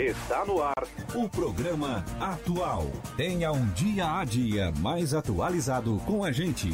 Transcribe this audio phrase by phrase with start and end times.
[0.00, 2.86] Está no ar o programa Atual.
[3.18, 6.70] Tenha um dia a dia mais atualizado com a gente.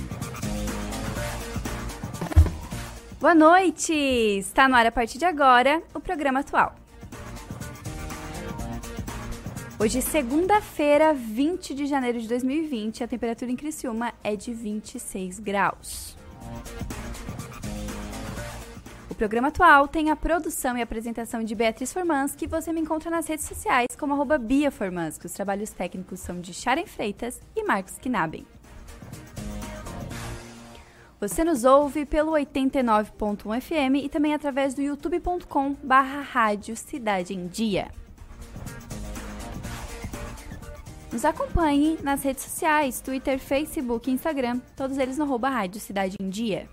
[3.21, 3.93] Boa noite!
[3.93, 6.77] Está no ar a partir de agora o programa Atual.
[9.77, 16.17] Hoje, segunda-feira, 20 de janeiro de 2020, a temperatura em Criciúma é de 26 graus.
[19.17, 23.27] Programa atual tem a produção e apresentação de Beatriz Formansky que você me encontra nas
[23.27, 25.25] redes sociais como arroba Bia Formansky.
[25.25, 28.47] Os trabalhos técnicos são de Sharon Freitas e Marcos Knaben.
[31.19, 37.47] Você nos ouve pelo 89.1 FM e também através do youtube.com barra rádio Cidade em
[37.47, 37.91] Dia.
[41.11, 46.17] Nos acompanhe nas redes sociais, Twitter, Facebook e Instagram, todos eles no arroba rádio Cidade
[46.21, 46.69] em Dia.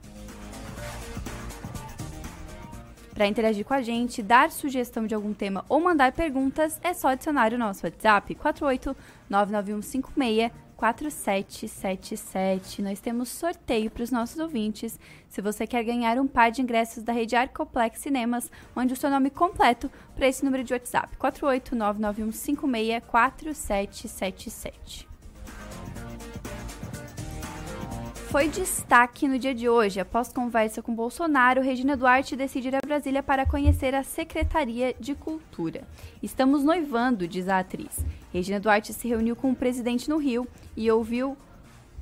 [3.14, 7.10] Para interagir com a gente, dar sugestão de algum tema ou mandar perguntas, é só
[7.10, 8.96] adicionar o nosso WhatsApp 48
[9.30, 12.82] 99156 4777.
[12.82, 15.00] Nós temos sorteio para os nossos ouvintes.
[15.30, 19.10] Se você quer ganhar um par de ingressos da rede Arcoplex Cinemas, mande o seu
[19.10, 25.08] nome completo para esse número de WhatsApp 48 99156 4777.
[28.34, 30.00] Foi destaque no dia de hoje.
[30.00, 35.14] Após conversa com Bolsonaro, Regina Duarte decide ir a Brasília para conhecer a Secretaria de
[35.14, 35.88] Cultura.
[36.20, 38.04] Estamos noivando, diz a atriz.
[38.34, 41.38] Regina Duarte se reuniu com o presidente no Rio e ouviu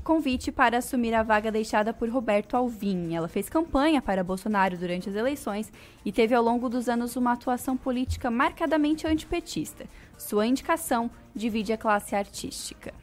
[0.05, 3.13] convite para assumir a vaga deixada por Roberto Alvim.
[3.13, 5.69] Ela fez campanha para Bolsonaro durante as eleições
[6.05, 9.83] e teve ao longo dos anos uma atuação política marcadamente antipetista.
[10.17, 12.93] Sua indicação divide a classe artística.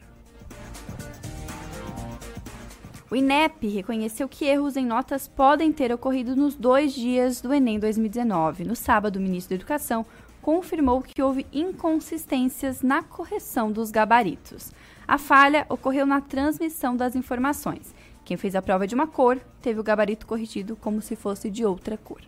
[3.11, 7.79] O INEP reconheceu que erros em notas podem ter ocorrido nos dois dias do Enem
[7.79, 8.63] 2019.
[8.63, 10.05] No sábado, o ministro da Educação
[10.43, 14.71] confirmou que houve inconsistências na correção dos gabaritos.
[15.07, 17.95] A falha ocorreu na transmissão das informações.
[18.23, 21.65] Quem fez a prova de uma cor teve o gabarito corrigido como se fosse de
[21.65, 22.21] outra cor.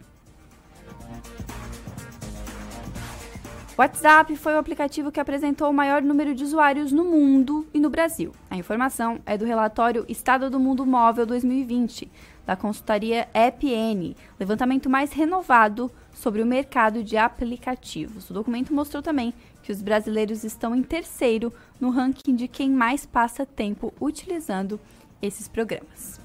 [3.78, 7.90] WhatsApp foi o aplicativo que apresentou o maior número de usuários no mundo e no
[7.90, 8.34] Brasil.
[8.50, 12.12] A informação é do relatório Estado do Mundo Móvel 2020,
[12.46, 18.30] da consultoria EPN, levantamento mais renovado sobre o mercado de aplicativos.
[18.30, 19.34] O documento mostrou também
[19.64, 24.80] que os brasileiros estão em terceiro no ranking de quem mais passa tempo utilizando
[25.22, 26.20] esses programas.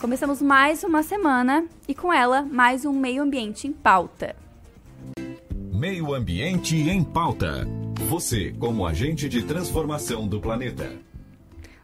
[0.00, 4.34] Começamos mais uma semana e com ela mais um Meio Ambiente em Pauta.
[5.54, 7.68] Meio Ambiente em Pauta.
[8.08, 10.90] Você como agente de transformação do planeta.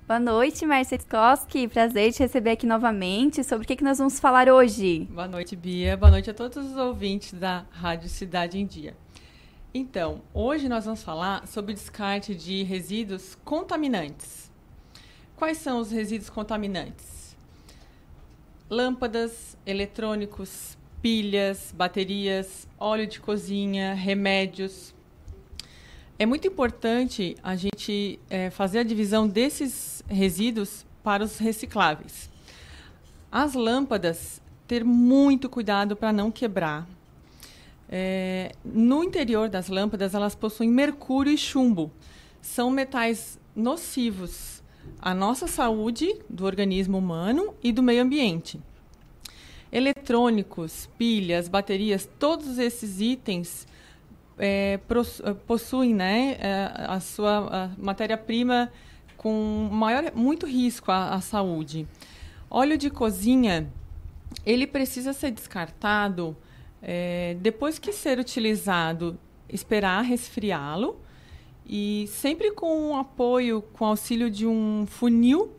[0.08, 1.68] Boa noite, Márcia Koski.
[1.68, 3.44] Prazer te receber aqui novamente.
[3.44, 5.06] Sobre o que, que nós vamos falar hoje?
[5.10, 5.94] Boa noite, Bia.
[5.94, 8.96] Boa noite a todos os ouvintes da Rádio Cidade em Dia.
[9.74, 14.50] Então, hoje nós vamos falar sobre o descarte de resíduos contaminantes.
[15.36, 17.15] Quais são os resíduos contaminantes?
[18.68, 24.94] Lâmpadas, eletrônicos, pilhas, baterias, óleo de cozinha, remédios.
[26.18, 32.30] É muito importante a gente é, fazer a divisão desses resíduos para os recicláveis.
[33.30, 36.88] As lâmpadas, ter muito cuidado para não quebrar.
[37.88, 41.92] É, no interior das lâmpadas, elas possuem mercúrio e chumbo.
[42.40, 44.55] São metais nocivos
[45.00, 48.60] a nossa saúde do organismo humano e do meio ambiente.
[49.70, 53.66] Eletrônicos, pilhas, baterias, todos esses itens
[54.38, 54.78] é,
[55.46, 58.72] possuem né, é, a sua matéria-prima
[59.16, 61.86] com maior, muito risco à, à saúde.
[62.48, 63.68] Óleo de cozinha,
[64.44, 66.36] ele precisa ser descartado
[66.82, 69.18] é, depois que ser utilizado,
[69.48, 71.00] esperar resfriá-lo
[71.68, 75.50] e sempre com o apoio, com o auxílio de um funil,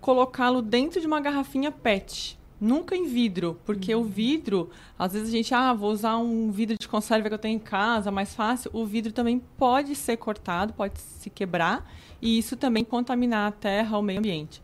[0.00, 2.38] colocá-lo dentro de uma garrafinha PET.
[2.60, 4.02] Nunca em vidro, porque uhum.
[4.02, 7.38] o vidro, às vezes a gente, ah, vou usar um vidro de conserva que eu
[7.38, 8.70] tenho em casa, mais fácil.
[8.74, 11.90] O vidro também pode ser cortado, pode se quebrar,
[12.20, 14.62] e isso também contaminar a terra, o meio ambiente.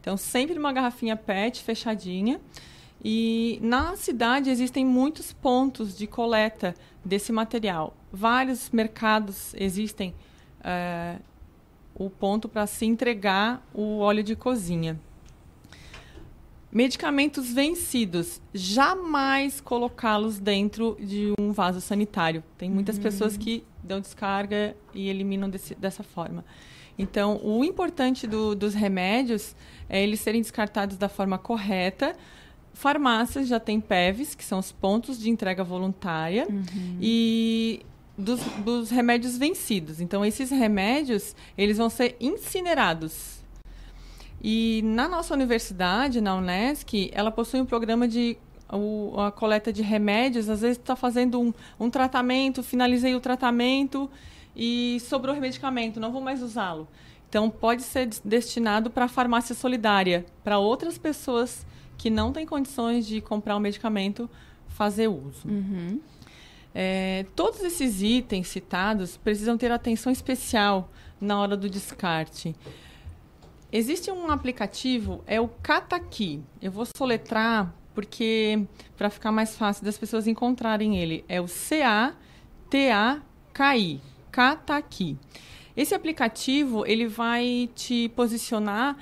[0.00, 2.40] Então, sempre numa garrafinha PET fechadinha.
[3.04, 6.74] E na cidade existem muitos pontos de coleta
[7.08, 7.96] desse material.
[8.12, 10.14] Vários mercados existem
[10.62, 11.16] é,
[11.94, 15.00] o ponto para se entregar o óleo de cozinha.
[16.70, 22.44] Medicamentos vencidos, jamais colocá-los dentro de um vaso sanitário.
[22.58, 23.02] Tem muitas uhum.
[23.02, 26.44] pessoas que dão descarga e eliminam desse, dessa forma.
[26.98, 29.56] Então, o importante do, dos remédios
[29.88, 32.14] é eles serem descartados da forma correta,
[32.78, 36.98] farmácias já têm PEVs, que são os pontos de entrega voluntária, uhum.
[37.00, 37.84] e
[38.16, 40.00] dos, dos, remédios vencidos.
[40.00, 43.40] Então, esses remédios, eles vão ser incinerados.
[44.40, 48.38] E na nossa universidade, na Unesc, ela possui um programa de
[48.72, 50.48] o, a coleta de remédios.
[50.48, 54.08] Às vezes está fazendo um, um tratamento, finalizei o tratamento
[54.54, 56.86] e sobrou o medicamento, não vou mais usá-lo.
[57.28, 61.66] Então, pode ser destinado para a farmácia solidária, para outras pessoas
[61.98, 64.30] que não têm condições de comprar o um medicamento
[64.68, 65.46] fazer uso.
[65.46, 66.00] Uhum.
[66.74, 70.90] É, todos esses itens citados precisam ter atenção especial
[71.20, 72.54] na hora do descarte.
[73.70, 76.40] Existe um aplicativo, é o Kataki.
[76.62, 78.64] Eu vou soletrar porque
[78.96, 81.24] para ficar mais fácil das pessoas encontrarem ele.
[81.28, 82.14] É o C A
[82.70, 83.20] T A
[83.52, 84.00] K I,
[84.30, 85.18] Kataki.
[85.76, 88.96] Esse aplicativo ele vai te posicionar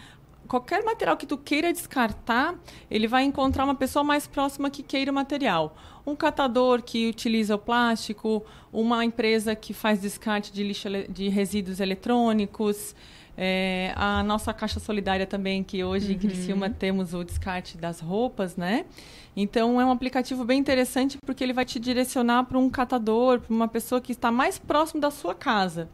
[0.46, 2.54] qualquer material que tu queira descartar,
[2.90, 5.76] ele vai encontrar uma pessoa mais próxima que queira o material.
[6.06, 11.81] Um catador que utiliza o plástico, uma empresa que faz descarte de lixo de resíduos
[11.81, 12.94] eletrônicos,
[13.37, 16.12] é, a nossa caixa solidária também, que hoje uhum.
[16.12, 18.87] em Criciúma temos o descarte das roupas, né?
[19.37, 23.54] Então é um aplicativo bem interessante porque ele vai te direcionar para um catador, para
[23.54, 25.88] uma pessoa que está mais próximo da sua casa.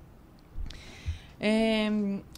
[1.44, 1.90] É,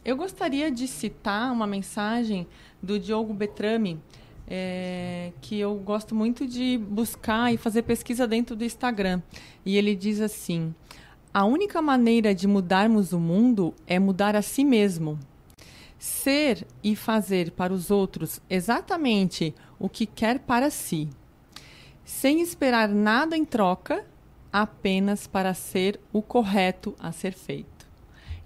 [0.02, 2.46] eu gostaria de citar uma mensagem
[2.82, 4.00] do Diogo Betrame,
[4.48, 9.20] é, que eu gosto muito de buscar e fazer pesquisa dentro do Instagram.
[9.62, 10.74] E ele diz assim:
[11.34, 15.18] A única maneira de mudarmos o mundo é mudar a si mesmo.
[15.98, 21.10] Ser e fazer para os outros exatamente o que quer para si,
[22.06, 24.04] sem esperar nada em troca,
[24.50, 27.74] apenas para ser o correto a ser feito.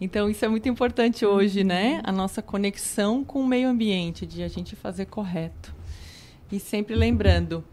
[0.00, 2.00] Então, isso é muito importante hoje, né?
[2.04, 5.74] A nossa conexão com o meio ambiente, de a gente fazer correto.
[6.50, 7.64] E sempre lembrando,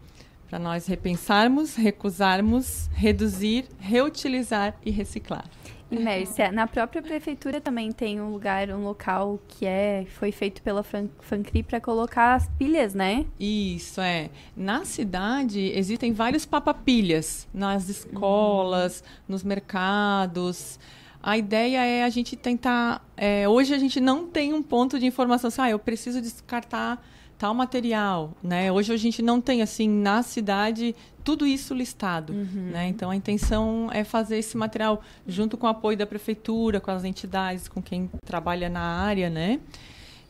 [0.48, 5.44] para nós repensarmos, recusarmos, reduzir, reutilizar e reciclar.
[5.88, 10.60] E Mércia, na própria prefeitura também tem um lugar, um local que é foi feito
[10.60, 13.24] pela Fancri para colocar as pilhas, né?
[13.38, 14.30] Isso é.
[14.56, 20.80] Na cidade existem vários papapilhas nas escolas, nos mercados.
[21.26, 23.04] A ideia é a gente tentar.
[23.16, 27.04] É, hoje a gente não tem um ponto de informação assim, ah, eu preciso descartar
[27.36, 28.70] tal material, né?
[28.70, 30.94] Hoje a gente não tem assim na cidade
[31.24, 32.70] tudo isso listado, uhum.
[32.70, 32.86] né?
[32.86, 37.02] Então a intenção é fazer esse material junto com o apoio da prefeitura, com as
[37.02, 39.58] entidades, com quem trabalha na área, né?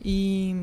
[0.03, 0.57] E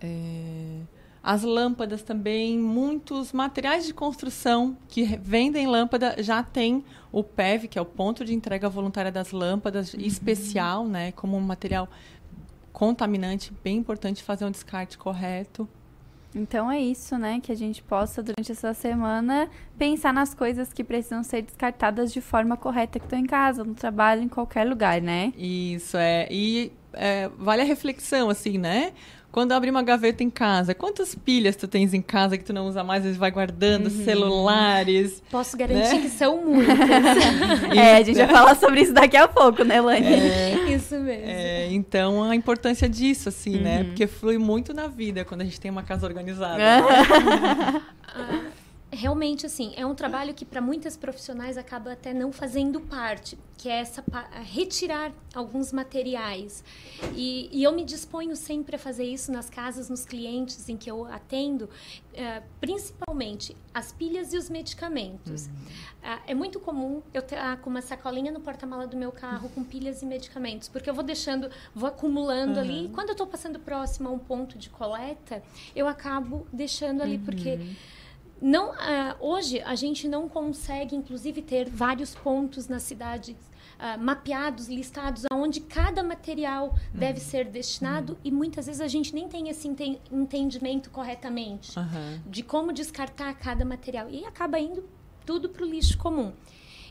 [0.00, 0.80] é,
[1.24, 7.78] as lâmpadas também, muitos materiais de construção que vendem lâmpada já tem o PEV, que
[7.78, 10.00] é o ponto de entrega voluntária das lâmpadas, uhum.
[10.00, 11.88] especial, né, como um material
[12.74, 15.66] contaminante, bem importante fazer um descarte correto.
[16.34, 17.38] Então é isso, né?
[17.40, 19.48] Que a gente possa, durante essa semana,
[19.78, 23.72] pensar nas coisas que precisam ser descartadas de forma correta, que estão em casa, no
[23.72, 25.32] trabalho, em qualquer lugar, né?
[25.38, 26.26] Isso, é.
[26.28, 28.92] E é, vale a reflexão, assim, né?
[29.34, 32.68] Quando abre uma gaveta em casa, quantas pilhas tu tens em casa que tu não
[32.68, 34.04] usa mais, às vezes vai guardando, uhum.
[34.04, 35.20] celulares.
[35.28, 36.02] Posso garantir né?
[36.02, 36.78] que são muitas.
[37.76, 40.06] é, a gente vai falar sobre isso daqui a pouco, né, Lani?
[40.06, 41.24] É, isso mesmo.
[41.26, 43.58] É, então, a importância disso, assim, né?
[43.58, 43.82] uhum.
[43.82, 43.84] né?
[43.86, 46.56] Porque flui muito na vida quando a gente tem uma casa organizada.
[46.56, 47.82] Né?
[48.94, 53.68] realmente assim é um trabalho que para muitas profissionais acaba até não fazendo parte que
[53.68, 54.04] é essa
[54.42, 56.64] retirar alguns materiais
[57.14, 60.90] e, e, eu me disponho sempre a fazer isso nas casas nos clientes em que
[60.90, 65.52] eu atendo uh, principalmente as pilhas e os medicamentos uhum.
[66.14, 69.48] uh, é muito comum eu ter uh, com uma sacolinha no porta-mala do meu carro
[69.48, 72.60] com pilhas e medicamentos porque eu vou deixando vou acumulando uhum.
[72.60, 75.42] ali e quando eu estou passando próximo a um ponto de coleta
[75.74, 77.24] eu acabo deixando ali uhum.
[77.24, 77.58] porque
[78.44, 83.34] não, uh, hoje a gente não consegue, inclusive, ter vários pontos na cidade
[83.78, 86.76] uh, mapeados, listados, aonde cada material uhum.
[86.92, 88.18] deve ser destinado uhum.
[88.22, 92.20] e muitas vezes a gente nem tem esse ente entendimento corretamente uhum.
[92.26, 94.84] de como descartar cada material e acaba indo
[95.24, 96.30] tudo para o lixo comum.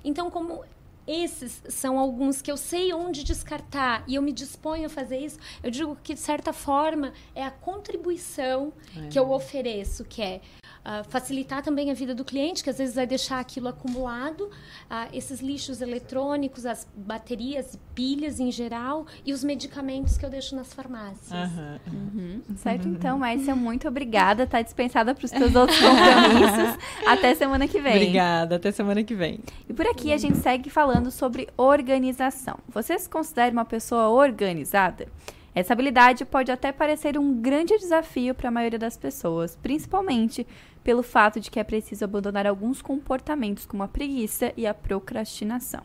[0.03, 0.63] Então, como
[1.05, 5.37] esses são alguns que eu sei onde descartar e eu me disponho a fazer isso,
[5.61, 9.07] eu digo que, de certa forma, é a contribuição é.
[9.09, 10.41] que eu ofereço, que é
[10.83, 15.09] uh, facilitar também a vida do cliente, que às vezes vai deixar aquilo acumulado, uh,
[15.11, 20.73] esses lixos eletrônicos, as baterias, pilhas em geral e os medicamentos que eu deixo nas
[20.73, 21.31] farmácias.
[21.31, 21.79] Uhum.
[21.93, 22.41] Uhum.
[22.57, 24.43] Certo, então, Márcia, muito obrigada.
[24.43, 26.77] Está dispensada para os seus outros compromissos.
[27.07, 27.95] até semana que vem.
[27.95, 29.39] Obrigada, até semana que vem.
[29.69, 32.57] E por aqui a gente segue falando sobre organização.
[32.69, 35.07] Você se considera uma pessoa organizada?
[35.55, 40.47] Essa habilidade pode até parecer um grande desafio para a maioria das pessoas, principalmente
[40.83, 45.81] pelo fato de que é preciso abandonar alguns comportamentos como a preguiça e a procrastinação.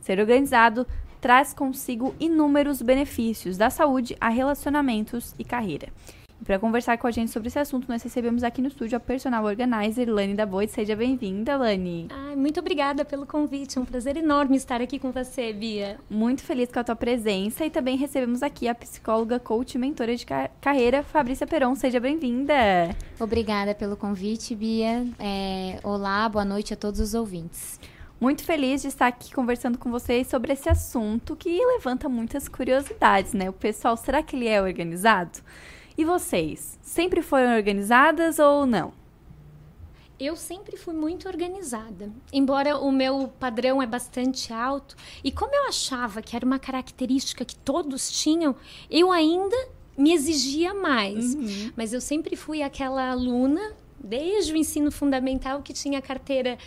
[0.00, 0.86] Ser organizado
[1.20, 5.88] traz consigo inúmeros benefícios da saúde a relacionamentos e carreira.
[6.42, 9.00] E para conversar com a gente sobre esse assunto, nós recebemos aqui no estúdio a
[9.00, 10.66] personal organizer Lani da Boi.
[10.66, 12.08] Seja bem-vinda, Lani.
[12.10, 13.78] Ai, muito obrigada pelo convite.
[13.78, 16.00] É um prazer enorme estar aqui com você, Bia.
[16.10, 20.16] Muito feliz com a tua presença e também recebemos aqui a psicóloga, coach e mentora
[20.16, 21.76] de car carreira, Fabrícia Peron.
[21.76, 22.54] Seja bem-vinda.
[23.20, 25.06] Obrigada pelo convite, Bia.
[25.20, 27.78] É, olá, boa noite a todos os ouvintes.
[28.20, 33.32] Muito feliz de estar aqui conversando com vocês sobre esse assunto que levanta muitas curiosidades,
[33.32, 33.48] né?
[33.48, 35.38] O pessoal, será que ele é organizado?
[35.96, 38.92] E vocês, sempre foram organizadas ou não?
[40.18, 44.94] Eu sempre fui muito organizada, embora o meu padrão é bastante alto.
[45.24, 48.54] E como eu achava que era uma característica que todos tinham,
[48.88, 49.56] eu ainda
[49.96, 51.34] me exigia mais.
[51.34, 51.72] Uhum.
[51.76, 56.58] Mas eu sempre fui aquela aluna desde o ensino fundamental que tinha carteira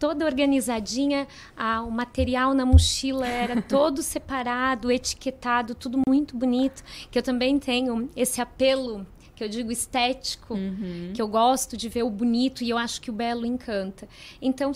[0.00, 6.82] toda organizadinha, ah, o material na mochila era todo separado, etiquetado, tudo muito bonito.
[7.10, 11.12] Que eu também tenho esse apelo que eu digo estético, uhum.
[11.14, 14.08] que eu gosto de ver o bonito e eu acho que o belo encanta.
[14.40, 14.72] Então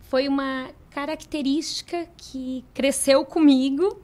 [0.00, 4.00] foi uma característica que cresceu comigo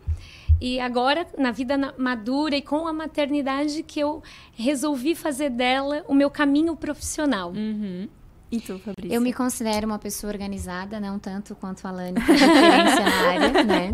[0.61, 6.15] e agora na vida madura e com a maternidade que eu resolvi fazer dela o
[6.15, 7.51] meu caminho profissional.
[7.53, 8.09] Uhum.
[8.51, 9.13] E tu, Fabrício?
[9.13, 13.29] Eu me considero uma pessoa organizada, não tanto quanto a Lani, que é referência na
[13.29, 13.93] área, né?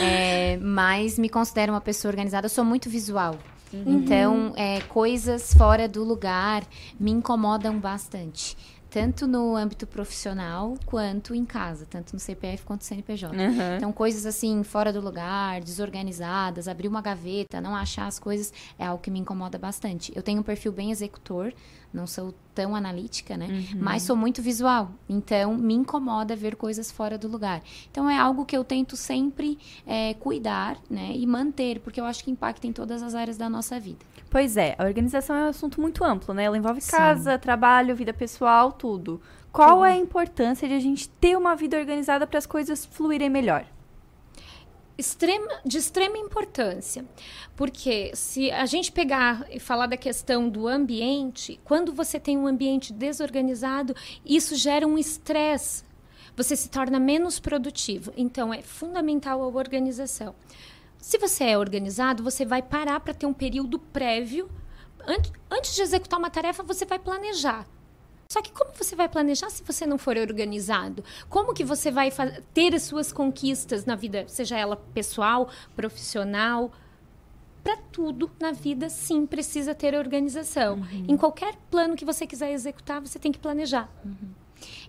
[0.00, 2.46] É, mas me considero uma pessoa organizada.
[2.46, 3.38] Eu sou muito visual.
[3.72, 3.84] Uhum.
[3.86, 6.64] Então, é, coisas fora do lugar
[6.98, 8.56] me incomodam bastante
[8.90, 13.36] tanto no âmbito profissional quanto em casa, tanto no CPF quanto no CNPJ.
[13.36, 13.76] Uhum.
[13.76, 18.84] Então, coisas assim, fora do lugar, desorganizadas, abrir uma gaveta, não achar as coisas, é
[18.84, 20.12] algo que me incomoda bastante.
[20.14, 21.54] Eu tenho um perfil bem executor,
[21.92, 23.46] não sou tão analítica, né?
[23.46, 23.80] Uhum.
[23.80, 24.90] Mas sou muito visual.
[25.08, 27.62] Então, me incomoda ver coisas fora do lugar.
[27.90, 31.12] Então, é algo que eu tento sempre é, cuidar, né?
[31.14, 33.98] E manter, porque eu acho que impacta em todas as áreas da nossa vida.
[34.30, 36.44] Pois é, a organização é um assunto muito amplo, né?
[36.44, 36.92] Ela envolve Sim.
[36.92, 39.20] casa, trabalho, vida pessoal, tudo.
[39.52, 39.84] Qual tudo.
[39.84, 43.66] é a importância de a gente ter uma vida organizada para as coisas fluírem melhor?
[45.00, 47.04] extrema, de extrema importância.
[47.56, 52.46] Porque se a gente pegar e falar da questão do ambiente, quando você tem um
[52.46, 53.94] ambiente desorganizado,
[54.24, 55.84] isso gera um estresse.
[56.36, 58.12] Você se torna menos produtivo.
[58.16, 60.34] Então, é fundamental a organização.
[61.00, 64.50] Se você é organizado, você vai parar para ter um período prévio.
[65.50, 67.66] Antes de executar uma tarefa, você vai planejar.
[68.30, 71.02] Só que como você vai planejar se você não for organizado?
[71.28, 72.12] Como que você vai
[72.54, 76.70] ter as suas conquistas na vida, seja ela pessoal, profissional?
[77.64, 80.76] Para tudo na vida, sim, precisa ter organização.
[80.76, 81.06] Uhum.
[81.08, 83.90] Em qualquer plano que você quiser executar, você tem que planejar.
[84.04, 84.30] Uhum.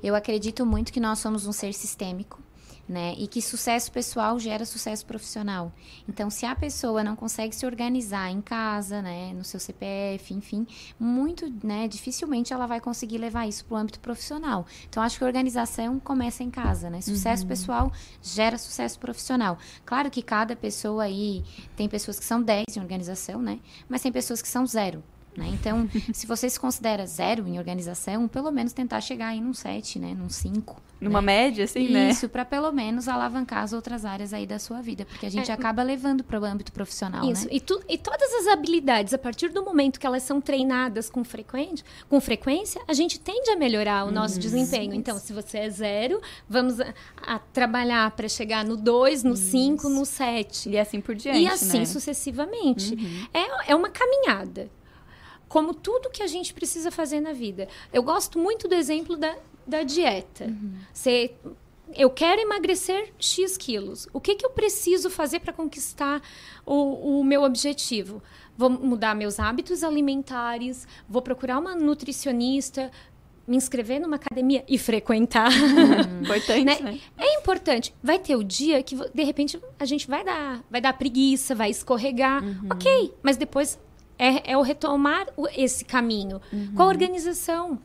[0.03, 2.39] Eu acredito muito que nós somos um ser sistêmico
[2.87, 3.13] né?
[3.17, 5.71] E que sucesso pessoal gera sucesso profissional.
[6.07, 10.67] Então, se a pessoa não consegue se organizar em casa, né, no seu CPF, enfim,
[10.99, 14.65] muito, né, dificilmente ela vai conseguir levar isso para o âmbito profissional.
[14.89, 17.01] Então, acho que a organização começa em casa, né?
[17.01, 17.49] Sucesso uhum.
[17.49, 19.57] pessoal gera sucesso profissional.
[19.85, 21.43] Claro que cada pessoa aí
[21.75, 23.59] tem pessoas que são 10 em organização, né?
[23.87, 25.03] Mas tem pessoas que são zero.
[25.35, 25.49] Né?
[25.53, 29.99] Então, se você se considera zero em organização, pelo menos tentar chegar aí num 7,
[29.99, 30.13] né?
[30.13, 30.81] num 5.
[30.99, 31.25] Numa né?
[31.25, 32.09] média, assim, Isso, né?
[32.09, 35.49] Isso, para pelo menos alavancar as outras áreas aí da sua vida, porque a gente
[35.49, 35.53] é.
[35.53, 37.51] acaba levando para o âmbito profissional, Isso, né?
[37.53, 41.23] e, tu, e todas as habilidades, a partir do momento que elas são treinadas com,
[41.23, 44.41] frequente, com frequência, a gente tende a melhorar o nosso uhum.
[44.41, 44.93] desempenho.
[44.93, 46.93] Então, se você é zero, vamos a,
[47.25, 50.69] a trabalhar para chegar no 2, no 5, no 7.
[50.69, 51.85] E assim por diante, E assim né?
[51.85, 52.93] sucessivamente.
[52.93, 53.27] Uhum.
[53.33, 54.69] É, é uma caminhada
[55.51, 57.67] como tudo que a gente precisa fazer na vida.
[57.91, 59.35] Eu gosto muito do exemplo da,
[59.67, 60.45] da dieta.
[60.45, 60.75] Uhum.
[60.93, 61.33] Você,
[61.93, 64.07] eu quero emagrecer X quilos.
[64.13, 66.21] O que, que eu preciso fazer para conquistar
[66.65, 68.23] o, o meu objetivo?
[68.57, 72.89] Vou mudar meus hábitos alimentares, vou procurar uma nutricionista,
[73.45, 75.51] me inscrever numa academia e frequentar.
[75.51, 76.79] Hum, importante, né?
[76.79, 76.99] né?
[77.17, 77.93] É importante.
[78.01, 81.69] Vai ter o dia que, de repente, a gente vai dar, vai dar preguiça, vai
[81.69, 82.41] escorregar.
[82.41, 82.69] Uhum.
[82.71, 83.77] Ok, mas depois
[84.21, 85.25] é, é o retomar
[85.57, 86.39] esse caminho.
[86.53, 86.75] Uhum.
[86.75, 87.79] Com a organização,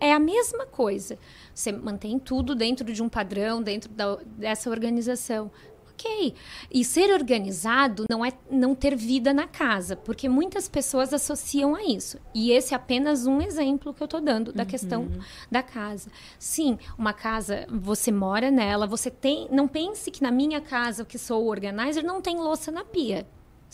[0.00, 1.18] é a mesma coisa.
[1.54, 5.50] Você mantém tudo dentro de um padrão, dentro da, dessa organização.
[5.92, 6.34] Ok.
[6.70, 11.82] E ser organizado não é não ter vida na casa, porque muitas pessoas associam a
[11.84, 12.18] isso.
[12.34, 14.68] E esse é apenas um exemplo que eu estou dando da uhum.
[14.68, 15.08] questão
[15.50, 16.10] da casa.
[16.38, 19.46] Sim, uma casa, você mora nela, você tem.
[19.50, 23.26] Não pense que na minha casa, que sou organizer, não tem louça na pia.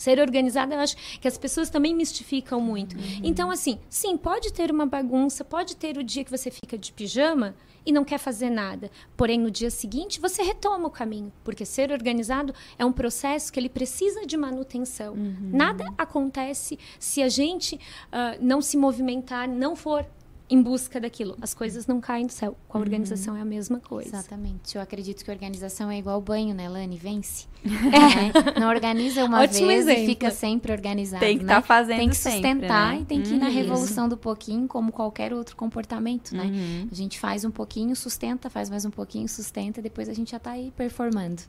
[0.03, 2.93] Ser organizada, eu acho que as pessoas também mistificam muito.
[2.97, 3.21] Uhum.
[3.23, 6.91] Então, assim, sim, pode ter uma bagunça, pode ter o dia que você fica de
[6.91, 7.55] pijama
[7.85, 8.91] e não quer fazer nada.
[9.15, 13.57] Porém, no dia seguinte, você retoma o caminho, porque ser organizado é um processo que
[13.57, 15.13] ele precisa de manutenção.
[15.13, 15.51] Uhum.
[15.53, 20.05] Nada acontece se a gente uh, não se movimentar, não for
[20.53, 21.35] em busca daquilo.
[21.41, 22.55] As coisas não caem do céu.
[22.67, 22.85] Com a uhum.
[22.85, 23.39] organização uhum.
[23.39, 24.09] é a mesma coisa.
[24.09, 24.75] Exatamente.
[24.75, 26.97] Eu acredito que organização é igual banho, né, Lani?
[26.97, 27.47] Vence.
[27.73, 28.59] É.
[28.59, 30.03] Não organiza uma Ótimo vez exemplo.
[30.03, 31.21] e fica sempre organizado.
[31.21, 31.61] Tem que estar né?
[31.61, 32.99] tá fazendo Tem que sustentar sempre, né?
[33.01, 36.43] e tem que ir na revolução do pouquinho, como qualquer outro comportamento, né?
[36.43, 36.87] Uhum.
[36.91, 40.37] A gente faz um pouquinho, sustenta, faz mais um pouquinho, sustenta, depois a gente já
[40.37, 41.41] está aí performando.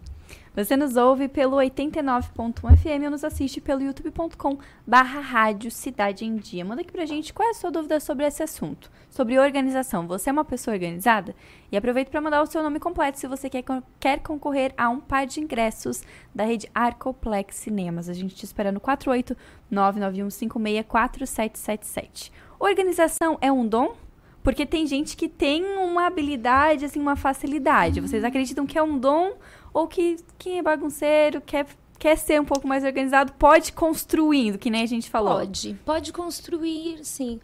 [0.54, 4.56] Você nos ouve pelo 89.1 FM ou nos assiste pelo youtube.com
[4.86, 6.64] barra rádio Cidade em Dia.
[6.64, 10.06] Manda aqui pra gente qual é a sua dúvida sobre esse assunto, sobre organização.
[10.06, 11.34] Você é uma pessoa organizada?
[11.72, 13.64] E aproveita para mandar o seu nome completo se você quer,
[13.98, 18.08] quer concorrer a um par de ingressos da rede Arcoplex Cinemas.
[18.08, 19.36] A gente te espera no 48
[19.72, 22.30] 991564777.
[22.60, 23.96] Organização é um dom?
[24.40, 28.00] Porque tem gente que tem uma habilidade, assim, uma facilidade.
[28.00, 29.32] Vocês acreditam que é um dom
[29.74, 31.66] ou que quem é bagunceiro quer
[31.98, 35.36] quer ser um pouco mais organizado, pode construindo, que nem a gente falou.
[35.36, 37.40] Pode, pode construir, sim.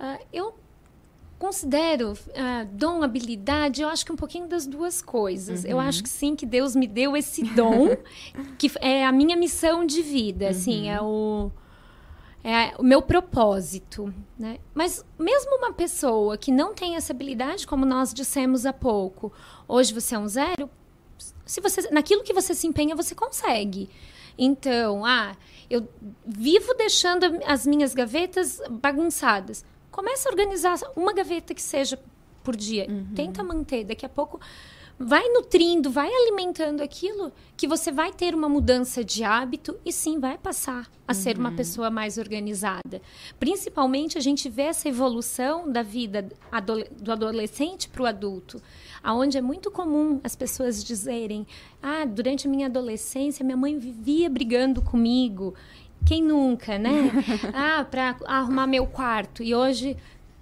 [0.00, 0.54] Uh, eu
[1.38, 5.62] considero uh, dom, habilidade, eu acho que um pouquinho das duas coisas.
[5.62, 5.70] Uhum.
[5.70, 7.96] Eu acho que sim, que Deus me deu esse dom,
[8.56, 10.88] que é a minha missão de vida, assim, uhum.
[10.88, 11.50] assim, é o
[12.44, 14.58] é o meu propósito, né?
[14.72, 19.32] Mas mesmo uma pessoa que não tem essa habilidade, como nós dissemos há pouco,
[19.66, 20.70] hoje você é um zero,
[21.48, 23.88] se você, naquilo que você se empenha, você consegue.
[24.36, 25.34] Então, ah,
[25.70, 25.88] eu
[26.26, 29.64] vivo deixando as minhas gavetas bagunçadas.
[29.90, 31.98] Começa a organizar uma gaveta que seja
[32.44, 32.86] por dia.
[32.88, 33.14] Uhum.
[33.14, 33.84] Tenta manter.
[33.84, 34.38] Daqui a pouco
[34.98, 40.18] vai nutrindo, vai alimentando aquilo que você vai ter uma mudança de hábito e sim
[40.18, 41.18] vai passar a uhum.
[41.18, 41.56] ser uma uhum.
[41.56, 43.00] pessoa mais organizada.
[43.38, 46.28] Principalmente a gente vê essa evolução da vida
[47.00, 48.60] do adolescente para o adulto,
[49.02, 51.46] aonde é muito comum as pessoas dizerem:
[51.80, 55.54] "Ah, durante a minha adolescência minha mãe vivia brigando comigo".
[56.06, 57.10] Quem nunca, né?
[57.54, 59.42] ah, para arrumar meu quarto.
[59.42, 59.96] E hoje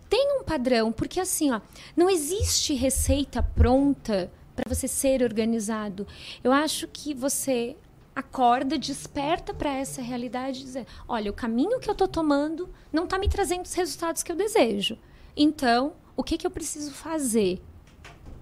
[0.09, 1.61] tem um padrão, porque assim, ó,
[1.97, 6.07] não existe receita pronta para você ser organizado.
[6.43, 7.77] Eu acho que você
[8.17, 13.05] acorda, desperta para essa realidade e dizer: olha, o caminho que eu estou tomando não
[13.05, 14.99] está me trazendo os resultados que eu desejo.
[15.37, 17.63] Então, o que, que eu preciso fazer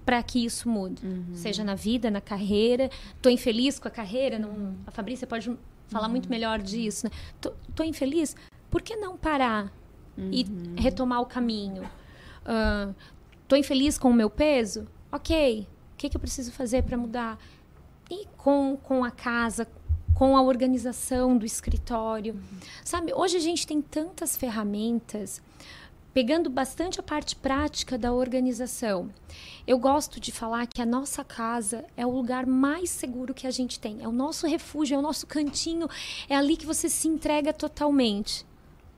[0.05, 1.05] para que isso mude?
[1.05, 1.35] Uhum.
[1.35, 2.89] Seja na vida, na carreira.
[3.15, 4.39] Estou infeliz com a carreira?
[4.39, 5.53] Não, a Fabrícia pode
[5.89, 6.11] falar uhum.
[6.11, 7.07] muito melhor disso.
[7.69, 8.35] Estou infeliz?
[8.71, 9.71] Por que não parar
[10.17, 10.29] uhum.
[10.31, 10.45] e
[10.79, 11.83] retomar o caminho?
[13.43, 14.87] Estou uh, infeliz com o meu peso?
[15.11, 17.39] Ok, o que, que eu preciso fazer para mudar?
[18.11, 19.65] E com, com a casa,
[20.13, 22.33] com a organização do escritório.
[22.33, 22.59] Uhum.
[22.83, 25.41] Sabe, hoje a gente tem tantas ferramentas,
[26.13, 29.09] pegando bastante a parte prática da organização.
[29.65, 33.51] Eu gosto de falar que a nossa casa é o lugar mais seguro que a
[33.51, 34.03] gente tem.
[34.03, 35.87] É o nosso refúgio, é o nosso cantinho,
[36.27, 38.45] é ali que você se entrega totalmente.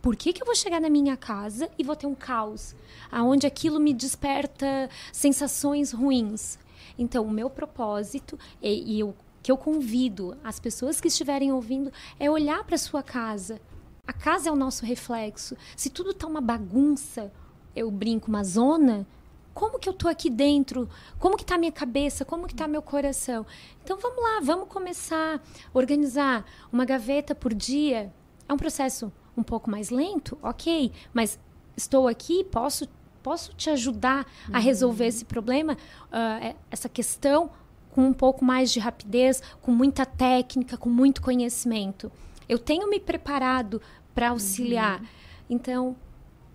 [0.02, 2.76] Por que, que eu vou chegar na minha casa e vou ter um caos?
[3.12, 6.58] aonde aquilo me desperta sensações ruins.
[6.98, 11.92] Então, o meu propósito e, e o que eu convido as pessoas que estiverem ouvindo
[12.20, 13.62] é olhar para sua casa.
[14.06, 15.56] A casa é o nosso reflexo.
[15.76, 17.32] Se tudo está uma bagunça,
[17.76, 19.06] eu brinco, uma zona,
[19.54, 20.88] como que eu estou aqui dentro?
[21.18, 22.24] Como que está minha cabeça?
[22.24, 23.46] Como que está meu coração?
[23.84, 25.42] Então vamos lá, vamos começar a
[25.74, 28.14] organizar uma gaveta por dia.
[28.48, 31.40] É um processo um pouco mais lento, ok, mas
[31.76, 32.88] estou aqui, posso
[33.28, 34.56] posso te ajudar uhum.
[34.56, 37.50] a resolver esse problema, uh, essa questão,
[37.92, 42.10] com um pouco mais de rapidez, com muita técnica, com muito conhecimento.
[42.48, 43.82] Eu tenho me preparado
[44.16, 45.02] para auxiliar.
[45.02, 45.08] Uhum.
[45.50, 45.96] Então,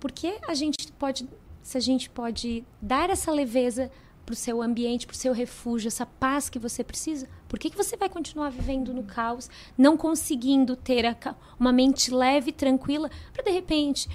[0.00, 1.28] por que a gente pode,
[1.62, 3.90] se a gente pode dar essa leveza
[4.24, 7.68] para o seu ambiente, para o seu refúgio, essa paz que você precisa, por que,
[7.68, 11.16] que você vai continuar vivendo no caos, não conseguindo ter a,
[11.60, 14.08] uma mente leve, tranquila, para de repente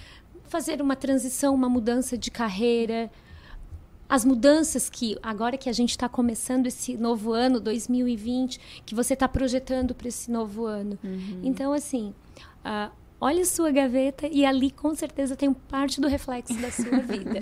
[0.47, 3.11] fazer uma transição, uma mudança de carreira.
[4.09, 9.13] As mudanças que, agora que a gente está começando esse novo ano, 2020, que você
[9.13, 10.97] está projetando para esse novo ano.
[11.03, 11.41] Uhum.
[11.43, 12.13] Então, assim,
[12.65, 17.39] uh, olhe sua gaveta e ali com certeza tem parte do reflexo da sua vida.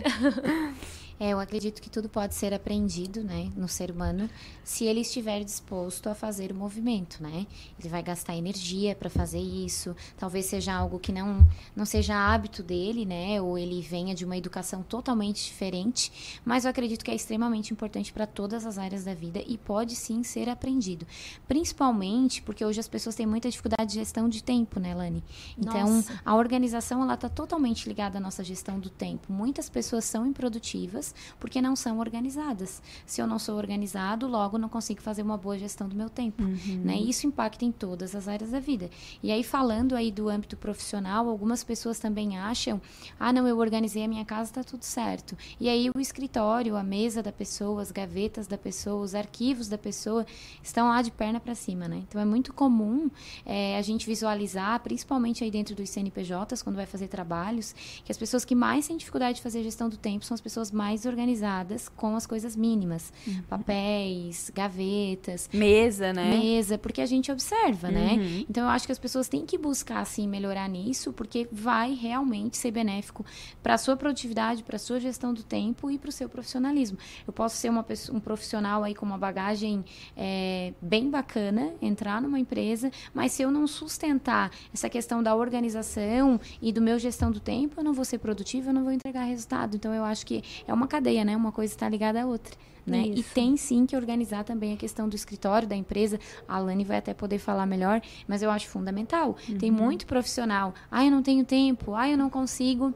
[1.19, 4.29] É, eu acredito que tudo pode ser aprendido, né, no ser humano,
[4.63, 7.47] se ele estiver disposto a fazer o movimento, né?
[7.79, 12.61] Ele vai gastar energia para fazer isso, talvez seja algo que não não seja hábito
[12.61, 17.15] dele, né, ou ele venha de uma educação totalmente diferente, mas eu acredito que é
[17.15, 21.07] extremamente importante para todas as áreas da vida e pode sim ser aprendido,
[21.47, 25.23] principalmente porque hoje as pessoas têm muita dificuldade de gestão de tempo, né, Lani?
[25.57, 26.21] Então, Nossa.
[26.25, 29.31] a organização ela está totalmente ligada à nossa gestão do tempo.
[29.31, 31.04] Muitas pessoas são improdutivas
[31.39, 32.81] porque não são organizadas.
[33.05, 36.43] Se eu não sou organizado, logo não consigo fazer uma boa gestão do meu tempo.
[36.83, 36.97] Né?
[36.97, 38.89] E isso impacta em todas as áreas da vida.
[39.21, 42.81] E aí, falando aí do âmbito profissional, algumas pessoas também acham,
[43.19, 45.37] ah, não, eu organizei a minha casa, está tudo certo.
[45.59, 49.77] E aí o escritório, a mesa da pessoa, as gavetas da pessoa, os arquivos da
[49.77, 50.25] pessoa
[50.63, 52.03] estão lá de perna para cima, né?
[52.07, 53.09] Então é muito comum
[53.45, 58.17] é, a gente visualizar, principalmente aí dentro dos CNPJs, quando vai fazer trabalhos, que as
[58.17, 61.89] pessoas que mais têm dificuldade de fazer gestão do tempo são as pessoas mais organizadas
[61.89, 63.11] com as coisas mínimas.
[63.49, 66.37] Papéis, gavetas, Mesa, né?
[66.37, 68.13] mesa, porque a gente observa, né?
[68.13, 68.45] Uhum.
[68.49, 72.57] Então eu acho que as pessoas têm que buscar assim melhorar nisso, porque vai realmente
[72.57, 73.25] ser benéfico
[73.63, 76.97] para a sua produtividade, para a sua gestão do tempo e para o seu profissionalismo.
[77.25, 79.83] Eu posso ser uma pessoa, um profissional aí com uma bagagem
[80.15, 86.39] é, bem bacana, entrar numa empresa, mas se eu não sustentar essa questão da organização
[86.61, 89.23] e do meu gestão do tempo, eu não vou ser produtiva, eu não vou entregar
[89.23, 89.75] resultado.
[89.75, 91.35] Então eu acho que é uma cadeia, né?
[91.35, 92.55] Uma coisa está ligada à outra.
[92.85, 93.07] Né?
[93.07, 96.19] E tem sim que organizar também a questão do escritório, da empresa.
[96.47, 99.35] A Alane vai até poder falar melhor, mas eu acho fundamental.
[99.57, 100.73] Tem muito profissional.
[100.91, 101.95] Ah, eu não tenho tempo.
[101.95, 102.93] Ah, eu não consigo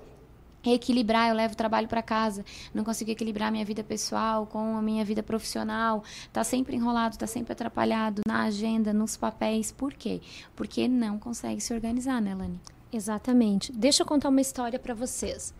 [0.63, 4.82] equilibrar, eu levo o trabalho para casa, não consigo equilibrar minha vida pessoal com a
[4.82, 9.71] minha vida profissional, tá sempre enrolado, tá sempre atrapalhado na agenda, nos papéis.
[9.71, 10.21] Por quê?
[10.56, 12.60] Porque não consegue se organizar, né, Lani?
[12.91, 13.71] Exatamente.
[13.71, 15.54] Deixa eu contar uma história para vocês.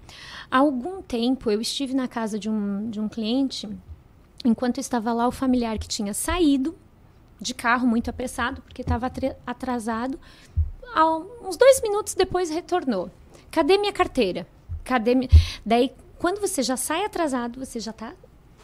[0.50, 3.70] Há algum tempo eu estive na casa de um, de um cliente,
[4.44, 6.76] enquanto estava lá o familiar que tinha saído
[7.40, 10.20] de carro muito apressado, porque estava atra- atrasado.
[10.94, 13.12] Há uns dois minutos depois retornou.
[13.52, 14.48] Cadê minha carteira?
[14.84, 15.30] Cadê mi...
[15.64, 18.14] Daí, quando você já sai atrasado, você já está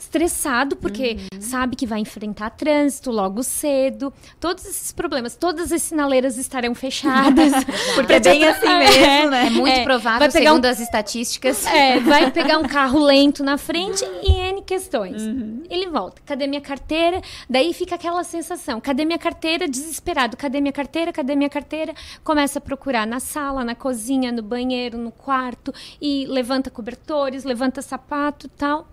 [0.05, 6.37] estressado, porque sabe que vai enfrentar trânsito logo cedo, todos esses problemas, todas as sinaleiras
[6.37, 7.51] estarão fechadas.
[7.95, 9.47] Porque é bem assim mesmo, né?
[9.47, 11.65] É muito É, provável, vai pegar um- segundo as estatísticas.
[11.75, 15.21] É, vai pegar um carro lento na frente e N questões.
[15.69, 16.21] Ele volta.
[16.25, 17.21] Cadê minha carteira?
[17.49, 18.79] Daí fica aquela sensação.
[18.79, 19.67] Cadê minha carteira?
[19.67, 20.37] Desesperado.
[20.37, 21.11] Cadê minha carteira?
[21.11, 21.93] Cadê minha carteira?
[22.23, 25.73] Começa a procurar na sala, na cozinha, no banheiro, no quarto.
[26.01, 28.87] E levanta cobertores, levanta sapato e tal.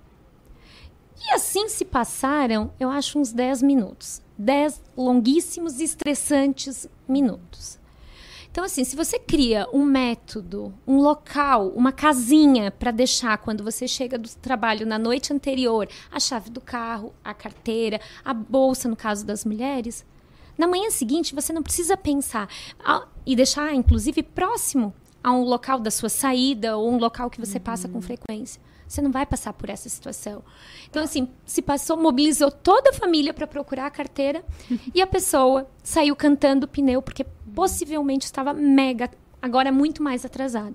[1.25, 4.21] E assim se passaram, eu acho, uns 10 minutos.
[4.37, 7.79] 10 longuíssimos e estressantes minutos.
[8.51, 13.89] Então, assim, se você cria um método, um local, uma casinha para deixar quando você
[13.89, 18.97] chega do trabalho na noite anterior, a chave do carro, a carteira, a bolsa, no
[18.97, 20.05] caso das mulheres,
[20.59, 22.47] na manhã seguinte você não precisa pensar
[22.85, 24.93] ah, e deixar, inclusive, próximo
[25.25, 28.61] a um local da sua saída ou um local que você passa com frequência.
[28.93, 30.45] Você não vai passar por essa situação.
[30.91, 34.45] Então, assim, se passou, mobilizou toda a família para procurar a carteira
[34.95, 37.25] e a pessoa saiu cantando o pneu porque
[37.55, 40.75] possivelmente estava mega, agora muito mais atrasada.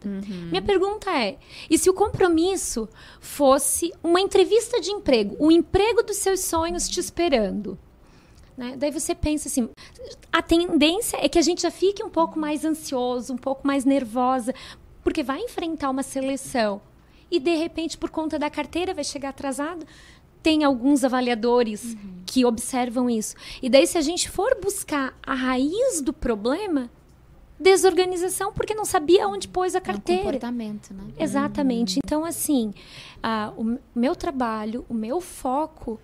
[0.50, 1.38] Minha pergunta é:
[1.70, 7.00] e se o compromisso fosse uma entrevista de emprego, o emprego dos seus sonhos te
[7.00, 7.78] esperando?
[8.58, 8.74] Né?
[8.80, 9.70] Daí você pensa assim,
[10.32, 13.86] a tendência é que a gente já fique um pouco mais ansioso, um pouco mais
[13.86, 14.56] nervosa,
[15.04, 16.82] porque vai enfrentar uma seleção
[17.30, 19.86] e de repente por conta da carteira vai chegar atrasado.
[20.44, 23.36] Tem alguns avaliadores que observam isso.
[23.62, 26.90] E daí se a gente for buscar a raiz do problema,
[27.60, 30.24] desorganização porque não sabia onde pôs a É um carteira.
[30.24, 31.04] comportamento, né?
[31.20, 32.00] Exatamente.
[32.06, 32.74] Então, assim,
[33.58, 36.00] o meu trabalho, o meu foco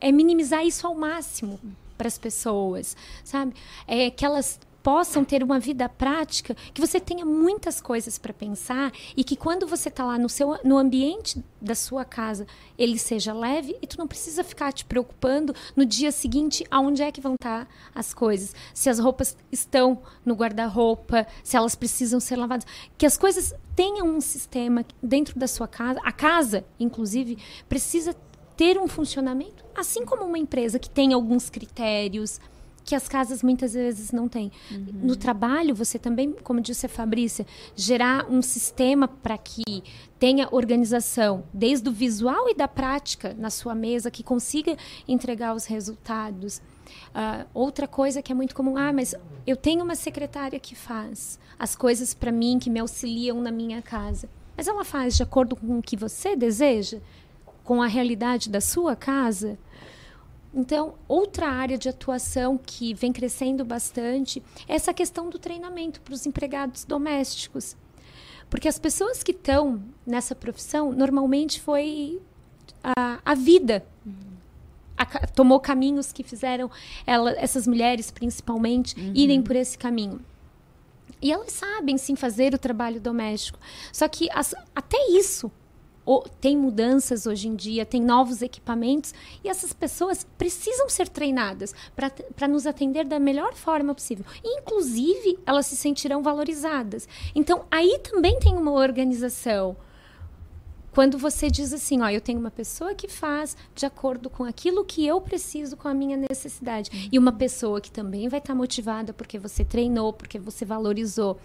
[0.00, 1.60] é minimizar isso ao máximo
[1.98, 3.52] para as pessoas, sabe?
[3.86, 8.92] É que elas possam ter uma vida prática, que você tenha muitas coisas para pensar
[9.16, 12.46] e que quando você está lá no seu no ambiente da sua casa,
[12.78, 17.12] ele seja leve e tu não precisa ficar te preocupando no dia seguinte aonde é
[17.12, 22.36] que vão estar as coisas, se as roupas estão no guarda-roupa, se elas precisam ser
[22.36, 22.66] lavadas,
[22.96, 27.38] que as coisas tenham um sistema dentro da sua casa, a casa, inclusive,
[27.68, 28.14] precisa
[28.56, 32.38] ter um funcionamento, assim como uma empresa que tem alguns critérios
[32.90, 34.50] que as casas muitas vezes não têm.
[35.00, 39.84] No trabalho, você também, como disse a Fabrícia, gerar um sistema para que
[40.18, 44.76] tenha organização, desde o visual e da prática na sua mesa, que consiga
[45.06, 46.60] entregar os resultados.
[47.14, 49.14] Ah, outra coisa que é muito comum, ah, mas
[49.46, 53.80] eu tenho uma secretária que faz as coisas para mim, que me auxiliam na minha
[53.80, 54.28] casa.
[54.56, 56.98] Mas ela faz de acordo com o que você deseja?
[57.70, 59.56] com a realidade da sua casa.
[60.52, 66.12] Então, outra área de atuação que vem crescendo bastante é essa questão do treinamento para
[66.12, 67.76] os empregados domésticos.
[68.48, 72.20] Porque as pessoas que estão nessa profissão, normalmente foi
[72.82, 73.86] a, a vida.
[74.98, 76.68] A, tomou caminhos que fizeram
[77.06, 79.12] ela, essas mulheres, principalmente, uhum.
[79.14, 80.20] irem por esse caminho.
[81.22, 83.58] E elas sabem sim fazer o trabalho doméstico.
[83.92, 85.50] Só que as, até isso
[86.40, 91.74] tem mudanças hoje em dia, tem novos equipamentos e essas pessoas precisam ser treinadas
[92.34, 94.24] para nos atender da melhor forma possível.
[94.44, 97.08] Inclusive, elas se sentirão valorizadas.
[97.34, 99.76] Então, aí também tem uma organização.
[100.92, 104.84] Quando você diz assim, ó, eu tenho uma pessoa que faz de acordo com aquilo
[104.84, 108.58] que eu preciso, com a minha necessidade, e uma pessoa que também vai estar tá
[108.58, 111.38] motivada porque você treinou, porque você valorizou.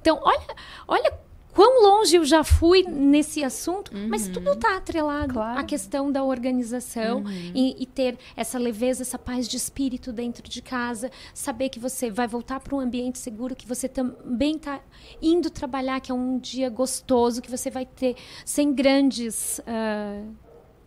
[0.00, 1.12] Então, olha, olha
[1.52, 4.08] quão longe eu já fui nesse assunto, uhum.
[4.08, 5.60] mas tudo está atrelado claro.
[5.60, 7.52] à questão da organização uhum.
[7.54, 12.10] e, e, ter essa leveza, essa paz de espírito dentro de casa, saber que você
[12.10, 14.80] vai voltar para um ambiente seguro, que você também está
[15.20, 20.34] indo trabalhar, que é um dia gostoso, que você vai ter sem grandes, uh,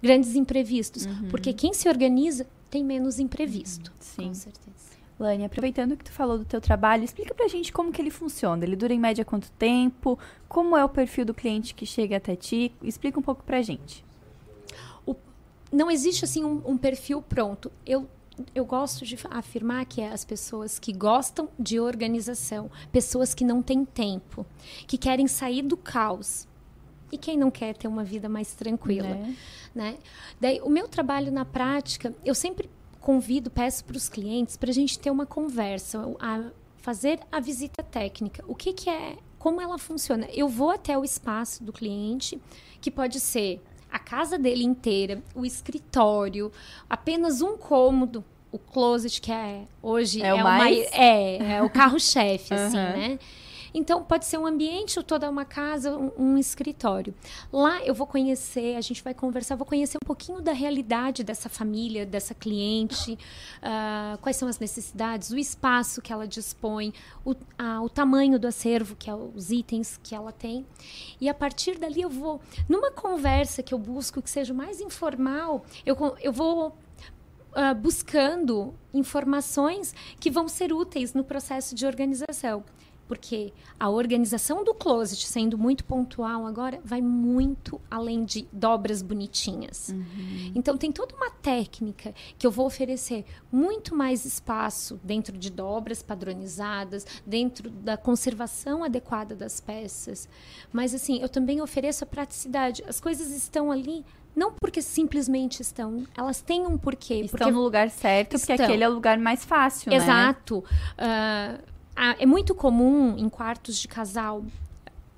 [0.01, 1.05] grandes imprevistos.
[1.05, 1.29] Uhum.
[1.29, 3.93] Porque quem se organiza tem menos imprevisto.
[3.99, 4.27] Sim.
[4.27, 4.74] Com certeza.
[5.19, 8.65] Lani, aproveitando que tu falou do teu trabalho, explica pra gente como que ele funciona.
[8.65, 10.19] Ele dura em média quanto tempo?
[10.47, 12.73] Como é o perfil do cliente que chega até ti?
[12.83, 14.03] Explica um pouco pra gente.
[15.05, 15.15] O,
[15.71, 17.71] não existe assim um, um perfil pronto.
[17.85, 18.07] Eu
[18.53, 23.61] eu gosto de afirmar que é as pessoas que gostam de organização, pessoas que não
[23.61, 24.45] têm tempo,
[24.85, 26.47] que querem sair do caos.
[27.11, 29.33] E quem não quer ter uma vida mais tranquila, é.
[29.73, 29.97] né?
[30.39, 32.69] Daí, o meu trabalho na prática, eu sempre
[33.05, 37.83] convido, peço para os clientes para a gente ter uma conversa, a fazer a visita
[37.83, 38.43] técnica.
[38.47, 40.27] O que, que é, como ela funciona?
[40.33, 42.41] Eu vou até o espaço do cliente,
[42.81, 46.51] que pode ser a casa dele inteira, o escritório,
[46.89, 50.87] apenas um cômodo, o closet que é hoje é, é o, mais...
[50.91, 52.65] é, é o carro-chefe, uhum.
[52.65, 53.19] assim, né?
[53.77, 57.13] Então, pode ser um ambiente toda uma casa, um, um, escritório.
[57.51, 61.49] Lá eu vou conhecer, a gente vai conversar, vou conhecer um pouquinho da realidade dessa
[61.49, 63.19] família, dessa cliente,
[63.61, 66.93] uh, quais são as necessidades, o espaço que ela dispõe,
[67.25, 70.65] o, a, o tamanho do acervo, que é os itens que ela tem.
[71.19, 75.65] E a partir dali eu vou, numa conversa que eu busco que seja mais informal,
[75.85, 76.73] eu, eu vou
[77.57, 82.65] Uh, buscando informações que vão ser úteis no processo de organização.
[83.07, 89.89] Porque a organização do closet, sendo muito pontual agora, vai muito além de dobras bonitinhas.
[89.89, 90.51] Uhum.
[90.55, 96.01] Então, tem toda uma técnica que eu vou oferecer muito mais espaço dentro de dobras
[96.01, 100.27] padronizadas, dentro da conservação adequada das peças.
[100.73, 102.83] Mas, assim, eu também ofereço a praticidade.
[102.87, 104.03] As coisas estão ali
[104.35, 107.21] não porque simplesmente estão, elas têm um porquê.
[107.21, 108.55] Estão porque no lugar certo, estão.
[108.55, 110.07] porque aquele é o lugar mais fácil, Exato.
[110.11, 110.21] né?
[110.21, 111.63] Exato.
[111.69, 114.43] Uh, ah, é muito comum em quartos de casal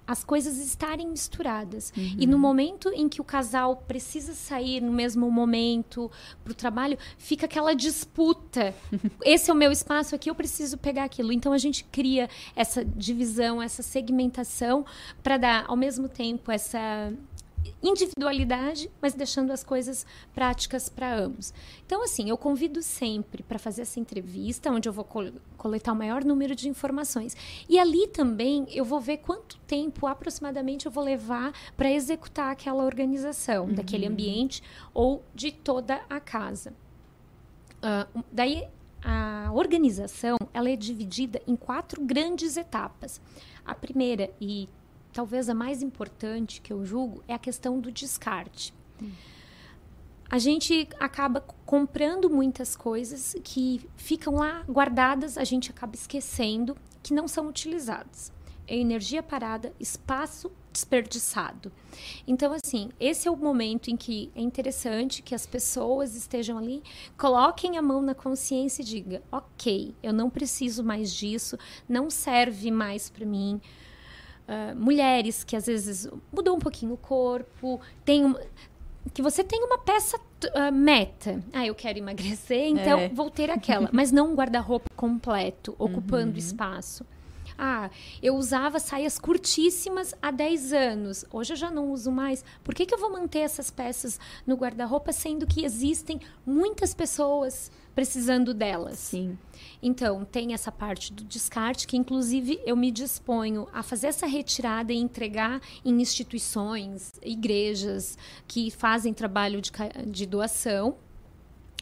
[0.07, 1.91] as coisas estarem misturadas.
[1.95, 2.15] Uhum.
[2.17, 6.09] E no momento em que o casal precisa sair no mesmo momento
[6.45, 8.73] para o trabalho, fica aquela disputa.
[9.21, 11.33] Esse é o meu espaço aqui, eu preciso pegar aquilo.
[11.33, 14.85] Então a gente cria essa divisão, essa segmentação
[15.21, 17.11] para dar ao mesmo tempo essa
[17.81, 21.53] individualidade, mas deixando as coisas práticas para ambos.
[21.85, 25.07] Então, assim, eu convido sempre para fazer essa entrevista, onde eu vou
[25.57, 27.35] coletar o maior número de informações.
[27.67, 32.83] E ali também eu vou ver quanto tempo aproximadamente eu vou levar para executar aquela
[32.83, 33.73] organização, uhum.
[33.73, 34.61] daquele ambiente
[34.93, 36.73] ou de toda a casa.
[37.77, 38.67] Uh, daí,
[39.03, 43.21] a organização ela é dividida em quatro grandes etapas.
[43.65, 44.67] A primeira e
[45.13, 48.73] talvez a mais importante que eu julgo é a questão do descarte.
[49.01, 49.11] Hum.
[50.29, 57.13] A gente acaba comprando muitas coisas que ficam lá guardadas, a gente acaba esquecendo que
[57.13, 58.33] não são utilizadas.
[58.67, 61.71] É energia parada, espaço desperdiçado.
[62.27, 66.83] Então, assim, esse é o momento em que é interessante que as pessoas estejam ali,
[67.17, 72.69] coloquem a mão na consciência e digam: ok, eu não preciso mais disso, não serve
[72.69, 73.61] mais para mim
[74.47, 78.39] uh, mulheres que às vezes mudou um pouquinho o corpo, tem uma,
[79.13, 81.43] que você tem uma peça uh, meta.
[81.53, 83.09] Ah, eu quero emagrecer, então é.
[83.09, 83.89] vou ter aquela.
[83.91, 86.37] Mas não um guarda-roupa completo, ocupando uhum.
[86.37, 87.05] espaço.
[87.57, 87.89] Ah,
[88.21, 92.45] eu usava saias curtíssimas há 10 anos, hoje eu já não uso mais.
[92.63, 97.71] Por que, que eu vou manter essas peças no guarda-roupa, sendo que existem muitas pessoas
[97.95, 98.99] precisando delas?
[98.99, 99.35] Sim.
[99.81, 104.93] Então, tem essa parte do descarte, que inclusive eu me disponho a fazer essa retirada
[104.93, 109.71] e entregar em instituições, igrejas que fazem trabalho de,
[110.05, 110.95] de doação.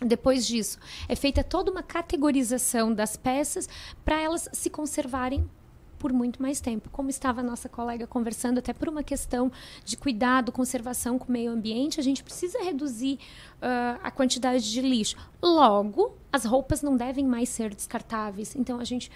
[0.02, 0.78] Depois disso,
[1.10, 3.68] é feita toda uma categorização das peças
[4.06, 5.50] para elas se conservarem
[5.98, 6.90] por muito mais tempo.
[6.90, 9.52] Como estava a nossa colega conversando, até por uma questão
[9.84, 13.20] de cuidado, conservação com o meio ambiente, a gente precisa reduzir
[13.58, 15.16] uh, a quantidade de lixo.
[15.42, 18.56] Logo, as roupas não devem mais ser descartáveis.
[18.56, 19.12] Então, a gente.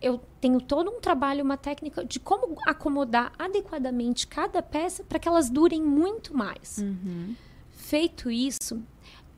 [0.00, 5.26] Eu tenho todo um trabalho, uma técnica de como acomodar adequadamente cada peça para que
[5.26, 6.76] elas durem muito mais.
[6.76, 7.34] Uhum.
[7.70, 8.82] Feito isso,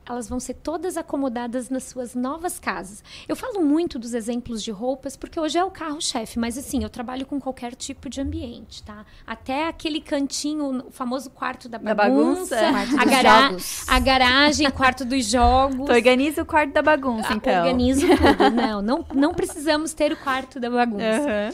[0.09, 3.03] elas vão ser todas acomodadas nas suas novas casas.
[3.29, 6.89] Eu falo muito dos exemplos de roupas porque hoje é o carro-chefe, mas assim, eu
[6.89, 9.05] trabalho com qualquer tipo de ambiente, tá?
[9.27, 13.57] Até aquele cantinho, o famoso quarto da bagunça, da bagunça a, gara
[13.89, 15.87] a, garagem, quarto dos jogos.
[15.87, 17.59] Tu organiza o quarto da bagunça, ah, então.
[17.65, 18.51] Organizo tudo.
[18.57, 21.51] Não, não, não precisamos ter o quarto da bagunça.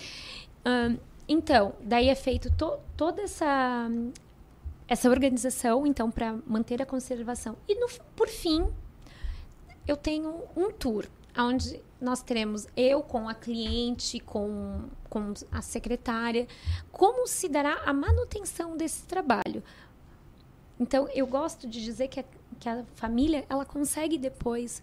[0.64, 0.98] Uhum.
[1.28, 3.88] então, daí é feito to toda essa
[4.88, 7.56] essa organização, então, para manter a conservação.
[7.68, 8.66] E, no, por fim,
[9.86, 16.46] eu tenho um tour, onde nós teremos eu com a cliente, com, com a secretária,
[16.90, 19.62] como se dará a manutenção desse trabalho.
[20.78, 22.24] Então, eu gosto de dizer que a,
[22.58, 24.82] que a família, ela consegue depois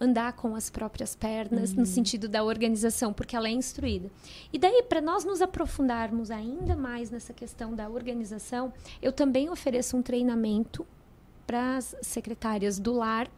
[0.00, 1.80] andar com as próprias pernas, uhum.
[1.80, 4.10] no sentido da organização, porque ela é instruída.
[4.52, 9.96] E daí, para nós nos aprofundarmos ainda mais nessa questão da organização, eu também ofereço
[9.96, 10.86] um treinamento
[11.46, 13.28] para as secretárias do lar,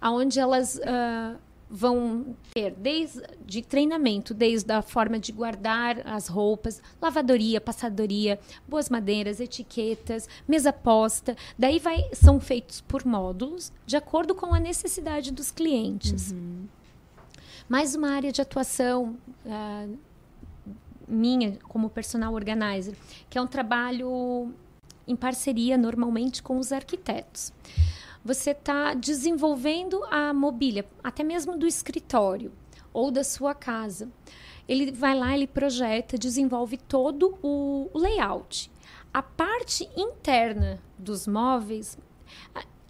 [0.00, 1.36] onde elas uh,
[1.68, 8.88] vão ter desde de treinamento, desde a forma de guardar as roupas, lavadoria, passadoria, boas
[8.88, 11.36] madeiras, etiquetas, mesa posta.
[11.58, 16.32] Daí vai são feitos por módulos de acordo com a necessidade dos clientes.
[16.32, 16.66] Uhum.
[17.68, 19.98] Mais uma área de atuação uh,
[21.08, 22.96] minha como personal organizer,
[23.28, 24.52] que é um trabalho
[25.06, 27.52] em parceria normalmente com os arquitetos
[28.26, 32.52] você está desenvolvendo a mobília, até mesmo do escritório
[32.92, 34.10] ou da sua casa.
[34.68, 38.68] Ele vai lá, ele projeta, desenvolve todo o, layout.
[39.14, 41.96] A parte interna dos móveis,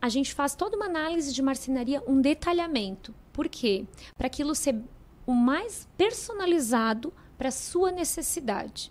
[0.00, 3.14] a, gente faz toda uma análise de marcenaria, um detalhamento.
[3.30, 3.86] Por quê?
[4.16, 4.80] Para aquilo ser
[5.26, 8.90] o mais personalizado para sua necessidade.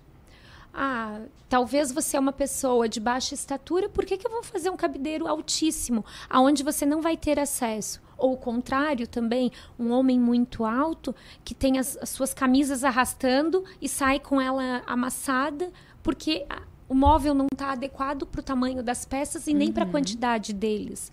[0.78, 4.70] Ah, talvez você é uma pessoa de baixa estatura, por que, que eu vou fazer
[4.70, 8.02] um cabideiro altíssimo, aonde você não vai ter acesso?
[8.18, 13.64] Ou o contrário também, um homem muito alto que tem as, as suas camisas arrastando
[13.82, 15.72] e sai com ela amassada,
[16.04, 16.46] porque
[16.90, 19.94] o móvel não está adequado para o tamanho das peças e nem para a uhum.
[19.94, 21.10] quantidade deles.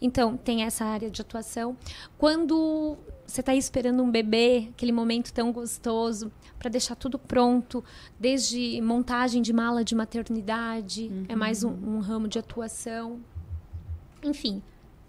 [0.00, 1.76] Então, tem essa área de atuação.
[2.18, 2.98] Quando
[3.30, 7.82] você está esperando um bebê, aquele momento tão gostoso, para deixar tudo pronto,
[8.18, 11.24] desde montagem de mala de maternidade, uhum.
[11.28, 13.20] é mais um, um, ramo de atuação.
[14.22, 14.60] Enfim,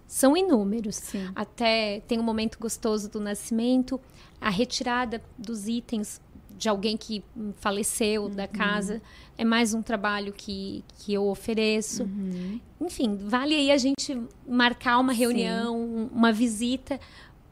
[0.08, 0.98] são inúmeros.
[0.98, 1.32] Sim.
[1.36, 4.00] Até tem um momento gostoso do nascimento,
[4.40, 6.22] a retirada dos itens
[6.62, 7.24] de alguém que
[7.56, 8.30] faleceu uhum.
[8.30, 9.02] da casa.
[9.36, 12.04] É mais um trabalho que, que eu ofereço.
[12.04, 12.60] Uhum.
[12.80, 16.10] Enfim, vale aí a gente marcar uma reunião, Sim.
[16.14, 17.00] uma visita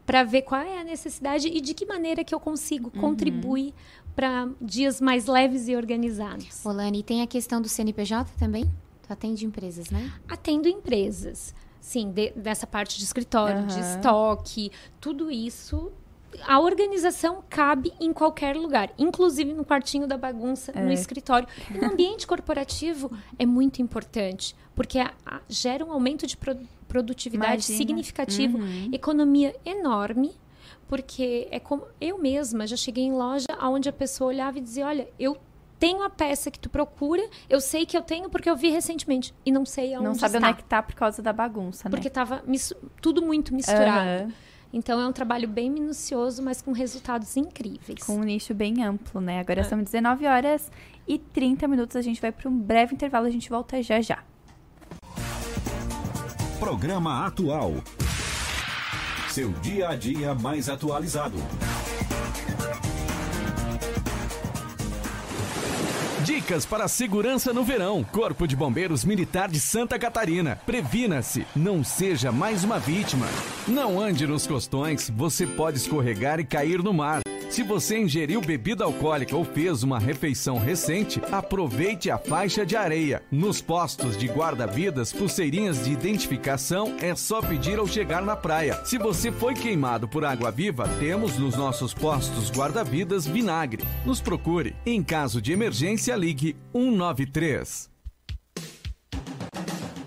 [0.09, 2.99] para ver qual é a necessidade e de que maneira que eu consigo uhum.
[2.99, 3.75] contribuir
[4.15, 6.65] para dias mais leves e organizados.
[6.65, 8.65] Olane, e tem a questão do CNPJ também?
[9.03, 10.11] Tu atende empresas, né?
[10.27, 11.53] Atendo empresas.
[11.79, 13.67] Sim, de, dessa parte de escritório, uhum.
[13.67, 15.91] de estoque, tudo isso
[16.47, 20.81] a organização cabe em qualquer lugar, inclusive no quartinho da bagunça, é.
[20.81, 21.47] no escritório.
[21.73, 26.57] E no ambiente corporativo é muito importante, porque a, a, gera um aumento de pro,
[26.89, 27.77] produtividade Imagina.
[27.77, 28.89] significativo, uhum.
[28.91, 30.31] economia enorme,
[30.87, 34.87] porque é como eu mesma já cheguei em loja onde a pessoa olhava e dizia:
[34.87, 35.37] Olha, eu
[35.79, 39.33] tenho a peça que tu procura, eu sei que eu tenho porque eu vi recentemente
[39.45, 40.47] e não sei aonde Não sabe está.
[40.47, 41.91] onde é que tá por causa da bagunça, né?
[41.91, 42.43] Porque estava
[43.01, 44.25] tudo muito misturado.
[44.25, 44.31] Uhum.
[44.71, 48.03] Então é um trabalho bem minucioso, mas com resultados incríveis.
[48.03, 49.39] Com um nicho bem amplo, né?
[49.39, 49.63] Agora é.
[49.63, 50.71] são 19 horas
[51.07, 51.95] e 30 minutos.
[51.95, 53.25] A gente vai para um breve intervalo.
[53.25, 54.23] A gente volta já já.
[56.59, 57.75] Programa Atual.
[59.29, 61.37] Seu dia a dia mais atualizado.
[66.25, 68.03] Dicas para segurança no verão.
[68.03, 70.57] Corpo de Bombeiros Militar de Santa Catarina.
[70.65, 73.25] Previna-se, não seja mais uma vítima.
[73.65, 77.21] Não ande nos costões, você pode escorregar e cair no mar.
[77.49, 83.23] Se você ingeriu bebida alcoólica ou fez uma refeição recente, aproveite a faixa de areia.
[83.31, 88.85] Nos postos de guarda-vidas, pulseirinhas de identificação é só pedir ao chegar na praia.
[88.85, 93.83] Se você foi queimado por água viva, temos nos nossos postos guarda-vidas vinagre.
[94.05, 94.75] Nos procure.
[94.85, 97.89] Em caso de emergência, ligue 193.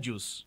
[0.00, 0.46] rádios.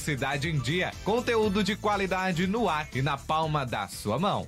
[0.01, 0.91] Cidade em Dia.
[1.05, 4.47] Conteúdo de qualidade no ar e na palma da sua mão.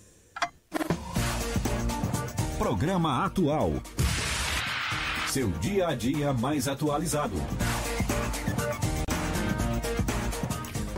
[2.71, 3.73] Programa Atual.
[5.27, 7.35] Seu dia a dia mais atualizado.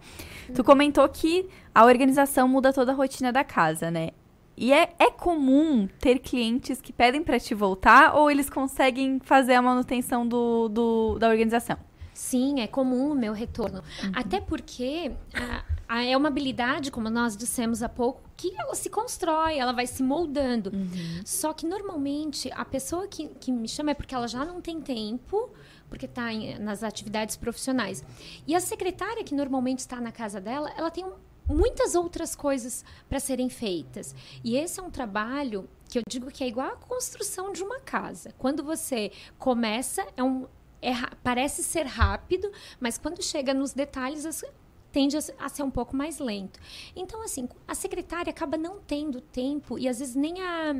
[0.55, 4.11] Tu comentou que a organização muda toda a rotina da casa, né?
[4.57, 9.55] E é, é comum ter clientes que pedem para te voltar ou eles conseguem fazer
[9.55, 11.78] a manutenção do, do da organização?
[12.12, 13.78] Sim, é comum o meu retorno.
[13.78, 14.12] Uhum.
[14.14, 18.91] Até porque a, a, é uma habilidade, como nós dissemos há pouco, que ela se
[18.91, 20.70] constrói, ela vai se moldando.
[20.74, 21.22] Uhum.
[21.24, 24.82] Só que normalmente a pessoa que, que me chama é porque ela já não tem
[24.82, 25.49] tempo
[25.91, 26.28] porque está
[26.59, 28.03] nas atividades profissionais.
[28.47, 31.05] E a secretária que normalmente está na casa dela, ela tem
[31.47, 34.14] muitas outras coisas para serem feitas.
[34.43, 37.80] E esse é um trabalho que eu digo que é igual a construção de uma
[37.80, 38.32] casa.
[38.38, 40.47] Quando você começa, é um,
[40.80, 44.45] é, parece ser rápido, mas quando chega nos detalhes, as,
[44.93, 46.61] tende a, a, ser um pouco mais lento.
[46.95, 50.76] Então, assim, a secretária acaba não tendo tempo e às vezes nem a,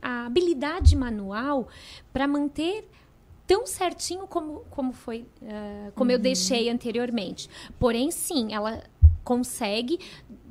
[0.00, 1.68] a habilidade manual
[2.12, 2.88] para manter
[3.46, 6.16] tão certinho como, como foi, uh, como uhum.
[6.16, 7.48] eu deixei anteriormente.
[7.78, 8.82] Porém, sim, ela
[9.22, 9.98] consegue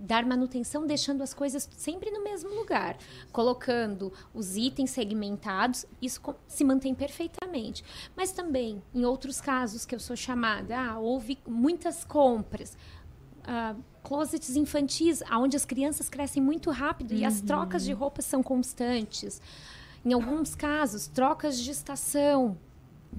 [0.06, 2.98] dar manutenção deixando as coisas sempre no mesmo lugar,
[3.32, 7.84] colocando os itens segmentados, isso se mantém perfeitamente.
[8.16, 12.78] Mas também, em outros casos que eu sou chamada, ah, houve muitas compras,
[13.42, 17.18] uh, closets infantis, onde as crianças crescem muito rápido uhum.
[17.18, 18.00] e as trocas de uhum.
[18.00, 19.42] roupas são constantes.
[20.04, 22.56] Em alguns casos, trocas de estação,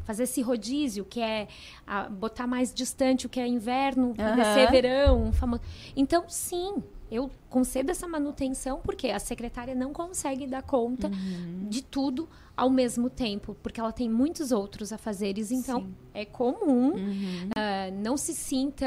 [0.04, 1.48] fazer esse rodízio, que é
[1.86, 4.36] a, botar mais distante o que é inverno, uhum.
[4.36, 5.32] descer verão.
[5.32, 5.60] Famo...
[5.96, 11.68] Então, sim, eu concedo essa manutenção porque a secretária não consegue dar conta uhum.
[11.68, 15.94] de tudo ao mesmo tempo, porque ela tem muitos outros afazeres, então Sim.
[16.14, 17.50] é comum Uhum.
[17.54, 18.86] ah, não se sinta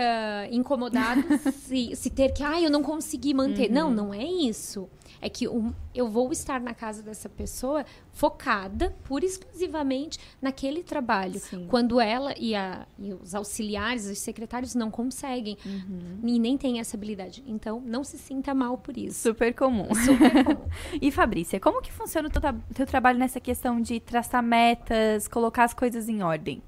[0.49, 1.21] incomodado
[1.53, 3.67] se, se ter que, ah, eu não consegui manter.
[3.67, 3.73] Uhum.
[3.73, 4.89] Não, não é isso.
[5.21, 10.83] É que um- eu vou estar na casa dessa pessoa focada, pura e exclusivamente, naquele
[10.83, 11.39] trabalho.
[11.39, 11.65] Sim.
[11.69, 16.19] Quando ela e, a- e os auxiliares, os secretários não conseguem Uhum.
[16.23, 17.43] e nem têm essa habilidade.
[17.47, 19.19] Então, não se sinta mal por isso.
[19.29, 19.87] Super comum.
[20.05, 20.65] Super comum.
[21.01, 22.41] E Fabrícia, como que funciona o teu,
[22.73, 26.61] teu trabalho nessa questão de traçar metas, colocar as coisas em ordem?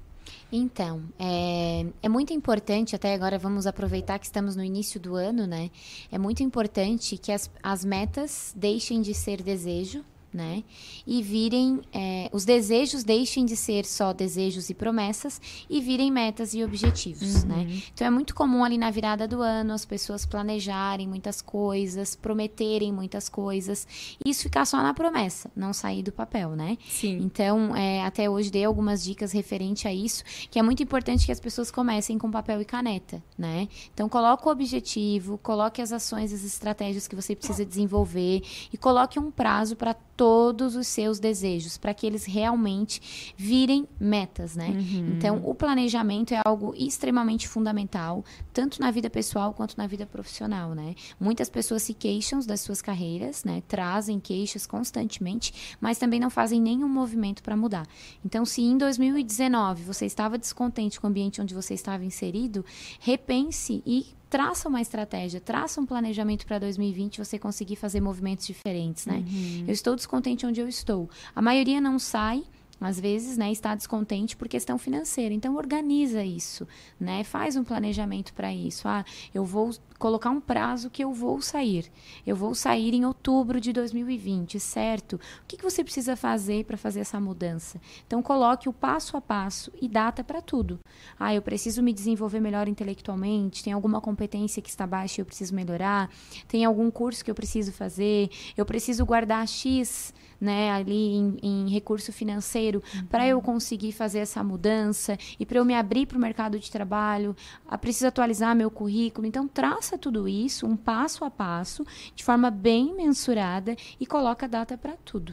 [0.54, 5.46] Então, é, é muito importante, até agora vamos aproveitar que estamos no início do ano,
[5.46, 5.70] né?
[6.10, 10.64] É muito importante que as, as metas deixem de ser desejo, né?
[11.06, 16.54] E virem, é, os desejos deixem de ser só desejos e promessas e virem metas
[16.54, 17.66] e objetivos, né?
[17.92, 22.92] Então é muito comum ali na virada do ano as pessoas planejarem muitas coisas, prometerem
[22.92, 23.86] muitas coisas
[24.24, 26.78] e isso ficar só na promessa, não sair do papel, né?
[26.88, 27.18] Sim.
[27.22, 31.32] Então, é, até hoje dei algumas dicas referente a isso, que é muito importante que
[31.32, 33.68] as pessoas comecem com papel e caneta, né?
[33.92, 39.18] Então, coloque o objetivo, coloque as ações, as estratégias que você precisa desenvolver e coloque
[39.18, 44.68] um prazo para todos os seus desejos, para que eles realmente virem metas, né?
[45.16, 50.76] Então, o planejamento é algo extremamente fundamental, tanto na vida pessoal quanto na vida profissional,
[50.76, 50.94] né?
[51.18, 53.64] Muitas pessoas se queixam das suas carreiras, né?
[53.66, 57.84] Trazem queixas constantemente, mas também não fazem nenhum movimento para mudar.
[58.24, 62.64] Então, se em 2019 você estava descontente com o ambiente onde você estava inserido,
[63.00, 69.04] repense e traça uma estratégia, traça um planejamento para 2020 você conseguir fazer movimentos diferentes,
[69.04, 69.22] né?
[69.68, 71.10] Eu estou descontente onde eu estou.
[71.36, 72.42] A maioria não sai
[72.84, 75.34] às vezes, né, está descontente por questão financeira.
[75.34, 76.66] Então organiza isso,
[76.98, 77.24] né?
[77.24, 78.88] Faz um planejamento para isso.
[78.88, 79.04] Ah,
[79.34, 81.90] eu vou colocar um prazo que eu vou sair.
[82.26, 85.14] Eu vou sair em outubro de 2020, certo?
[85.14, 87.80] O que, que você precisa fazer para fazer essa mudança?
[88.06, 90.80] Então coloque o passo a passo e data para tudo.
[91.18, 95.26] Ah, eu preciso me desenvolver melhor intelectualmente, tem alguma competência que está baixa e eu
[95.26, 96.10] preciso melhorar,
[96.48, 100.12] tem algum curso que eu preciso fazer, eu preciso guardar X
[100.42, 105.64] né, ali em, em recurso financeiro para eu conseguir fazer essa mudança e para eu
[105.64, 107.36] me abrir para o mercado de trabalho,
[107.80, 109.24] preciso atualizar meu currículo.
[109.24, 114.76] Então, traça tudo isso, um passo a passo, de forma bem mensurada e coloca data
[114.76, 115.32] para tudo.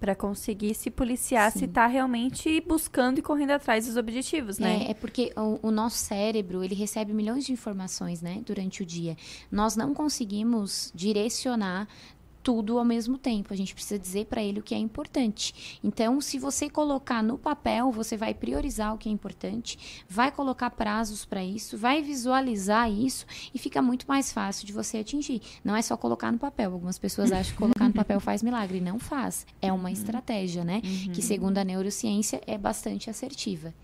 [0.00, 1.68] Pra conseguir se policiar se Sim.
[1.68, 4.84] tá realmente buscando e correndo atrás dos objetivos, né?
[4.84, 8.86] É, é porque o, o nosso cérebro, ele recebe milhões de informações, né, durante o
[8.86, 9.16] dia.
[9.50, 11.88] Nós não conseguimos direcionar
[12.46, 13.52] tudo ao mesmo tempo.
[13.52, 15.78] A gente precisa dizer para ele o que é importante.
[15.82, 20.70] Então, se você colocar no papel, você vai priorizar o que é importante, vai colocar
[20.70, 25.42] prazos para isso, vai visualizar isso e fica muito mais fácil de você atingir.
[25.64, 26.72] Não é só colocar no papel.
[26.72, 28.80] Algumas pessoas acham que colocar no papel faz milagre.
[28.80, 29.44] Não faz.
[29.60, 30.82] É uma estratégia, né?
[31.12, 33.74] Que, segundo a neurociência, é bastante assertiva.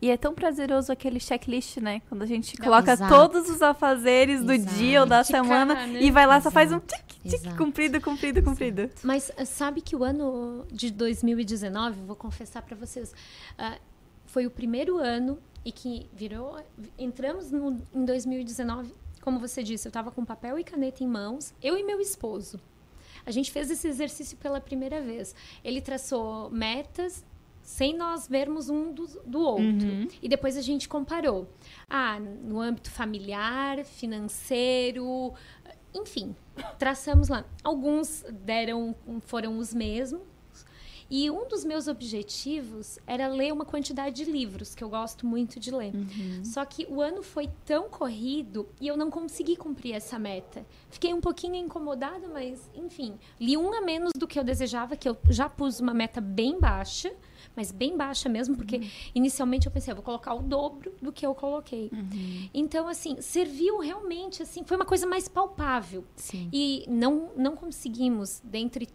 [0.00, 2.00] E é tão prazeroso aquele checklist, né?
[2.08, 3.12] Quando a gente coloca exato.
[3.12, 4.76] todos os afazeres do Exato.
[4.76, 6.00] dia ou da semana né?
[6.00, 6.94] e vai lá, só faz um Exato.
[6.94, 7.56] tic, tic, Exato.
[7.56, 8.90] cumprido, cumprido, cumprido.
[9.02, 13.12] Mas ah, sabe que o ano de 2019, vou confessar para vocês,
[13.58, 13.76] ah,
[14.26, 16.56] foi o primeiro ano e que virou.
[16.96, 21.52] Entramos no, em 2019, como você disse, eu estava com papel e caneta em mãos,
[21.60, 22.60] eu e meu esposo.
[23.26, 25.34] A gente fez esse exercício pela primeira vez.
[25.64, 27.24] Ele traçou metas
[27.68, 29.86] sem nós vermos um do, do outro.
[30.22, 31.46] E depois a gente comparou.
[31.86, 35.34] Ah, no âmbito familiar, financeiro,
[35.94, 36.34] enfim,
[36.78, 37.44] traçamos lá.
[37.62, 40.22] Alguns deram, foram os mesmos.
[41.10, 45.60] E um dos meus objetivos era ler uma quantidade de livros, que eu gosto muito
[45.60, 45.92] de ler.
[46.44, 50.66] Só que o ano foi tão corrido e eu não consegui cumprir essa meta.
[50.88, 55.08] Fiquei um pouquinho incomodada, mas enfim, li um a menos do que eu desejava, que
[55.08, 57.10] eu já pus uma meta bem baixa,
[57.58, 61.26] mas bem baixa mesmo, porque inicialmente eu pensei, eu vou colocar o dobro do que
[61.26, 61.90] eu coloquei.
[62.54, 66.04] Então, assim, serviu realmente, assim, foi uma coisa mais palpável.
[66.14, 66.48] Sim.
[66.52, 68.88] E não, não conseguimos, dentre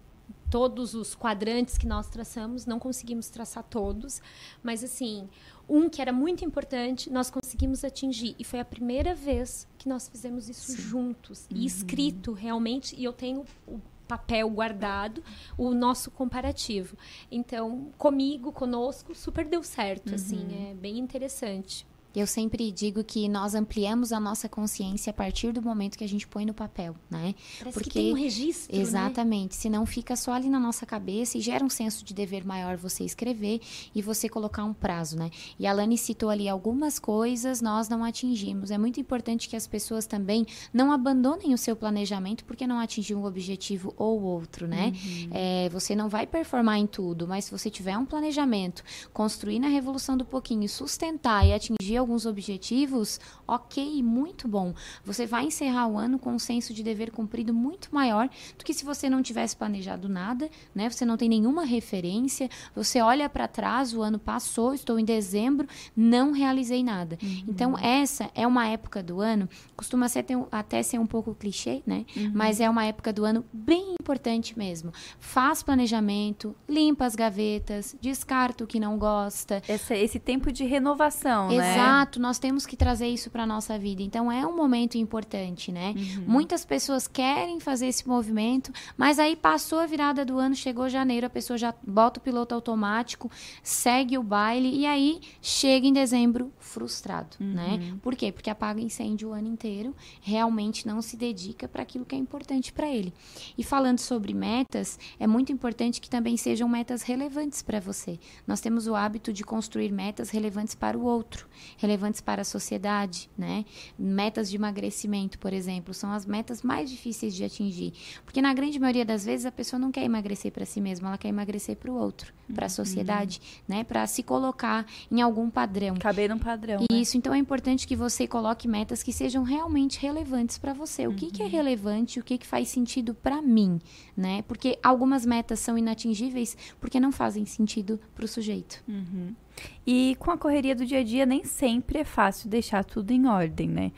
[0.50, 4.22] todos os quadrantes que nós traçamos, não conseguimos traçar todos,
[4.62, 5.28] mas assim,
[5.68, 8.34] um que era muito importante, nós conseguimos atingir.
[8.40, 13.12] E foi a primeira vez que nós fizemos isso juntos, e escrito realmente, e eu
[13.12, 15.24] tenho o papel guardado,
[15.58, 16.98] o nosso comparativo.
[17.32, 21.86] Então, comigo, conosco, super deu certo, assim, é bem interessante.
[22.16, 26.08] Eu sempre digo que nós ampliamos a nossa consciência a partir do momento que a
[26.08, 27.34] gente põe no papel, né?
[27.60, 28.82] Parece Porque, que tem um registro, né?
[28.82, 29.56] Exatamente.
[29.56, 29.62] Né?
[29.62, 33.04] Senão fica só ali na nossa cabeça e gera um senso de dever maior você
[33.04, 33.62] escrever
[33.96, 35.32] e você colocar um prazo, né?
[35.58, 38.70] E a Lani citou ali algumas coisas nós não atingimos.
[38.70, 43.18] É muito importante que as pessoas também não abandonem o seu planejamento porque não atingiu
[43.18, 44.94] um objetivo ou outro, né?
[44.94, 45.30] Uhum.
[45.32, 49.68] É, você não vai performar em tudo, mas se você tiver um planejamento, construir na
[49.68, 54.74] revolução do pouquinho, sustentar e atingir alguns objetivos, ok, muito bom.
[55.04, 58.74] Você vai encerrar o ano com um senso de dever cumprido muito maior do que
[58.74, 60.90] se você não tivesse planejado nada, né?
[60.90, 65.68] Você não tem nenhuma referência, você olha para trás, o ano passou, estou em dezembro,
[65.96, 67.18] não realizei nada.
[67.22, 67.44] Uhum.
[67.48, 72.06] Então, essa é uma época do ano, costuma ser até ser um pouco clichê, né?
[72.16, 72.32] Uhum.
[72.34, 74.92] Mas é uma época do ano bem importante mesmo.
[75.20, 79.62] Faz planejamento, limpa as gavetas, descarta o que não gosta.
[79.68, 81.93] Esse, esse tempo de renovação, Exato, né?
[81.94, 84.02] Exato, nós temos que trazer isso para nossa vida.
[84.02, 85.94] Então é um momento importante, né?
[85.96, 86.24] Uhum.
[86.26, 91.28] Muitas pessoas querem fazer esse movimento, mas aí passou a virada do ano, chegou janeiro,
[91.28, 93.30] a pessoa já bota o piloto automático,
[93.62, 97.54] segue o baile e aí chega em dezembro frustrado, uhum.
[97.54, 97.94] né?
[98.02, 98.32] Por quê?
[98.32, 102.74] Porque apaga incêndio o ano inteiro, realmente não se dedica para aquilo que é importante
[102.74, 103.14] para ele.
[103.56, 108.20] E falando sobre metas, é muito importante que também sejam metas relevantes para você.
[108.48, 111.48] Nós temos o hábito de construir metas relevantes para o outro,
[111.84, 113.66] relevantes para a sociedade, né?
[114.00, 117.94] Metas de emagrecimento, por exemplo, são as metas mais difíceis de atingir,
[118.26, 121.18] porque na grande maioria das vezes a pessoa não quer emagrecer para si mesma, ela
[121.18, 122.70] quer emagrecer para o outro, para a uhum.
[122.70, 123.84] sociedade, né?
[123.84, 125.96] Para se colocar em algum padrão.
[125.98, 126.80] Caber num padrão.
[126.80, 126.88] Né?
[126.92, 131.06] Isso, então é importante que você coloque metas que sejam realmente relevantes para você.
[131.06, 131.16] O uhum.
[131.16, 131.52] que, que é uhum.
[131.52, 133.80] relevante, o que, que faz sentido para mim,
[134.16, 134.42] né?
[134.48, 138.84] Porque algumas metas são inatingíveis porque não fazem sentido para o sujeito.
[138.88, 139.36] Uhum.
[139.86, 143.28] E com a correria do dia a dia, nem sempre é fácil deixar tudo em
[143.28, 143.92] ordem, né?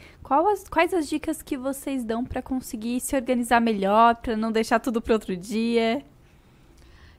[0.52, 4.80] As, quais as dicas que vocês dão para conseguir se organizar melhor, para não deixar
[4.80, 6.04] tudo para outro dia?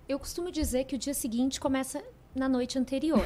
[0.09, 2.03] Eu costumo dizer que o dia seguinte começa
[2.35, 3.21] na noite anterior.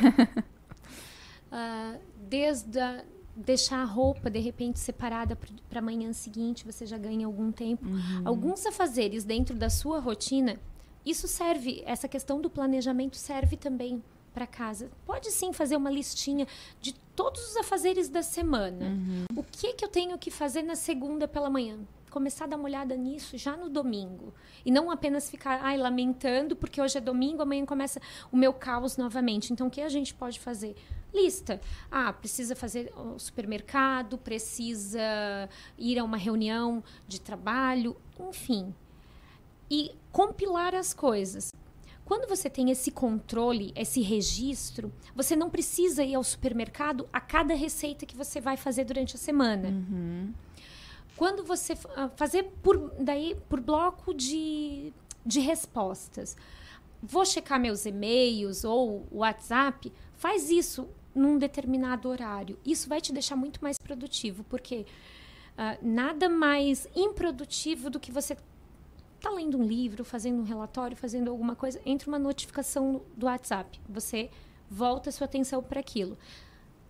[1.51, 1.99] uh,
[2.29, 3.03] desde a,
[3.35, 5.37] deixar a roupa de repente separada
[5.69, 7.87] para a manhã seguinte, você já ganha algum tempo.
[7.87, 8.23] Uhum.
[8.25, 10.59] Alguns afazeres dentro da sua rotina,
[11.05, 14.03] isso serve, essa questão do planejamento serve também
[14.33, 14.91] para casa.
[15.05, 16.47] Pode sim fazer uma listinha
[16.81, 18.87] de todos os afazeres da semana.
[18.87, 19.25] Uhum.
[19.37, 21.79] O que que eu tenho que fazer na segunda pela manhã?
[22.11, 24.35] Começar a dar uma olhada nisso já no domingo.
[24.65, 28.01] E não apenas ficar ai, lamentando, porque hoje é domingo, amanhã começa
[28.33, 29.53] o meu caos novamente.
[29.53, 30.75] Então, o que a gente pode fazer?
[31.15, 31.61] Lista.
[31.91, 35.01] Ah, precisa fazer o supermercado, precisa
[35.79, 38.75] ir a uma reunião de trabalho, enfim.
[39.71, 41.53] E compilar as coisas.
[42.11, 47.55] Quando você tem esse controle, esse registro, você não precisa ir ao supermercado a cada
[47.55, 49.69] receita que você vai fazer durante a semana.
[49.69, 50.35] Uhum.
[51.17, 54.93] Quando você uh, fazer por daí por bloco de,
[55.25, 56.37] de respostas,
[57.01, 62.59] vou checar meus e-mails ou WhatsApp, faz isso num determinado horário.
[62.67, 64.85] Isso vai te deixar muito mais produtivo, porque
[65.57, 68.37] uh, nada mais improdutivo do que você
[69.21, 73.79] está lendo um livro, fazendo um relatório, fazendo alguma coisa, entra uma notificação do WhatsApp.
[73.89, 74.31] Você
[74.69, 76.17] volta sua atenção para aquilo.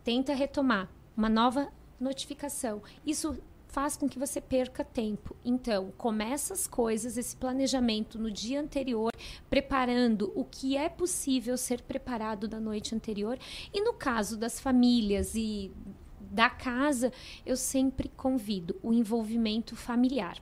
[0.04, 1.68] Tenta retomar uma nova
[1.98, 2.82] notificação.
[3.04, 5.34] Isso faz com que você perca tempo.
[5.44, 9.12] Então, começa as coisas, esse planejamento no dia anterior,
[9.48, 13.38] preparando o que é possível ser preparado da noite anterior.
[13.74, 15.72] E no caso das famílias e
[16.20, 17.12] da casa,
[17.44, 20.40] eu sempre convido o envolvimento familiar.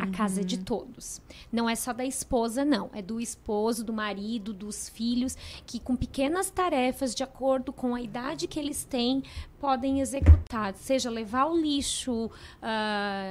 [0.00, 0.12] A uhum.
[0.12, 0.62] casa é de uhum.
[0.62, 1.20] todos.
[1.52, 2.88] Não é só da esposa, não.
[2.94, 5.36] É do esposo, do marido, dos filhos,
[5.66, 9.22] que com pequenas tarefas, de acordo com a idade que eles têm,
[9.58, 10.74] podem executar.
[10.74, 12.30] Seja levar o lixo uh,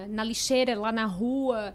[0.09, 1.74] na lixeira, lá na rua,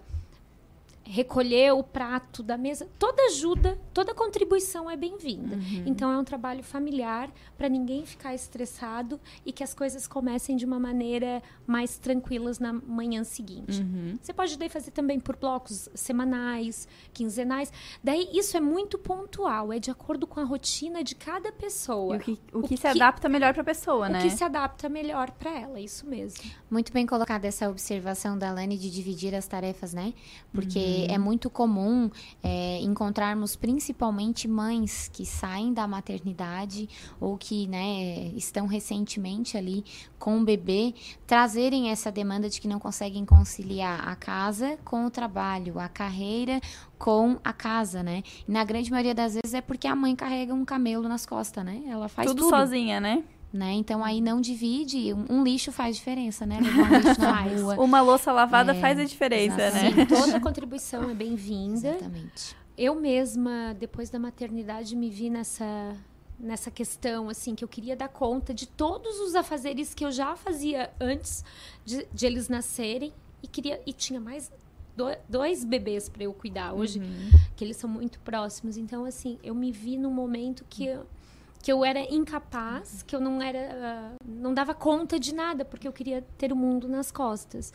[1.07, 5.57] recolher o prato da mesa, toda ajuda, toda contribuição é bem-vinda.
[5.57, 5.83] Uhum.
[5.87, 10.65] Então é um trabalho familiar para ninguém ficar estressado e que as coisas comecem de
[10.65, 13.83] uma maneira mais tranquilas na manhã seguinte.
[13.83, 14.19] Uhum.
[14.21, 17.73] Você pode daí fazer também por blocos semanais, quinzenais.
[18.03, 22.17] Daí isso é muito pontual, é de acordo com a rotina de cada pessoa.
[22.17, 24.21] E o que, o que o se que, adapta melhor para a pessoa, o né?
[24.21, 26.43] O que se adapta melhor para ela, isso mesmo.
[26.71, 30.15] Muito bem colocada essa observação da Lani de dividir as tarefas, né?
[30.53, 32.11] Porque uhum é muito comum
[32.43, 36.89] é, encontrarmos principalmente mães que saem da maternidade
[37.21, 39.85] ou que né, estão recentemente ali
[40.19, 40.95] com o bebê,
[41.27, 46.61] trazerem essa demanda de que não conseguem conciliar a casa com o trabalho, a carreira
[46.99, 48.23] com a casa, né?
[48.49, 51.63] E na grande maioria das vezes é porque a mãe carrega um camelo nas costas,
[51.63, 51.83] né?
[51.87, 52.51] Ela faz tudo, tudo.
[52.51, 53.23] sozinha, né?
[53.55, 53.73] Né?
[53.75, 56.59] Então aí não divide, um, um lixo faz diferença, né?
[56.59, 57.77] Um lixo na rua.
[57.81, 59.97] Uma louça lavada É, faz a diferença, exatamente.
[59.97, 60.07] né?
[60.09, 61.89] Sim, toda contribuição é bem-vinda.
[61.91, 62.57] Exatamente.
[62.77, 65.97] Eu mesma, depois da maternidade, me vi nessa
[66.37, 70.35] nessa questão, assim, que eu queria dar conta de todos os afazeres que eu já
[70.35, 71.45] fazia antes
[71.85, 74.51] de, de eles nascerem e queria e tinha mais
[74.97, 77.01] do- dois bebês para eu cuidar hoje,
[77.55, 78.77] que eles são muito próximos.
[78.77, 81.07] Então, assim, eu me vi num momento que eu,
[81.65, 85.89] que eu era incapaz, que eu não era, ah, não dava conta de nada, porque
[85.89, 87.73] eu queria ter o mundo nas costas.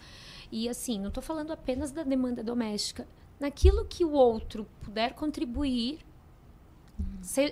[0.51, 3.07] E assim, não estou falando apenas da demanda doméstica.
[3.39, 5.97] Naquilo que o outro puder contribuir,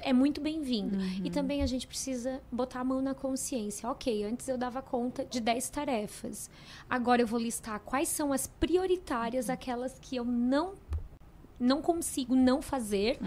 [0.03, 0.99] é muito bem-vindo.
[1.23, 3.89] E também a gente precisa botar a mão na consciência.
[3.89, 6.51] Ok, antes eu dava conta de 10 tarefas.
[6.87, 10.75] Agora eu vou listar quais são as prioritárias, aquelas que eu não,
[11.59, 13.17] não consigo não fazer.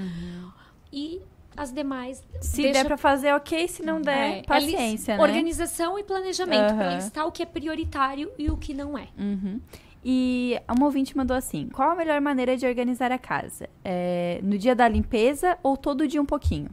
[0.92, 1.20] E
[1.56, 2.22] as demais.
[2.40, 3.68] Se deixa der pra fazer, ok.
[3.68, 5.22] Se não der, é, paciência, né?
[5.22, 6.96] Organização e planejamento, para Aham.
[6.96, 9.08] listar o que é prioritário e o que não é.
[9.18, 9.60] Uhum.
[10.04, 13.68] E uma ouvinte mandou assim: qual a melhor maneira de organizar a casa?
[13.84, 16.70] É, no dia da limpeza ou todo dia um pouquinho?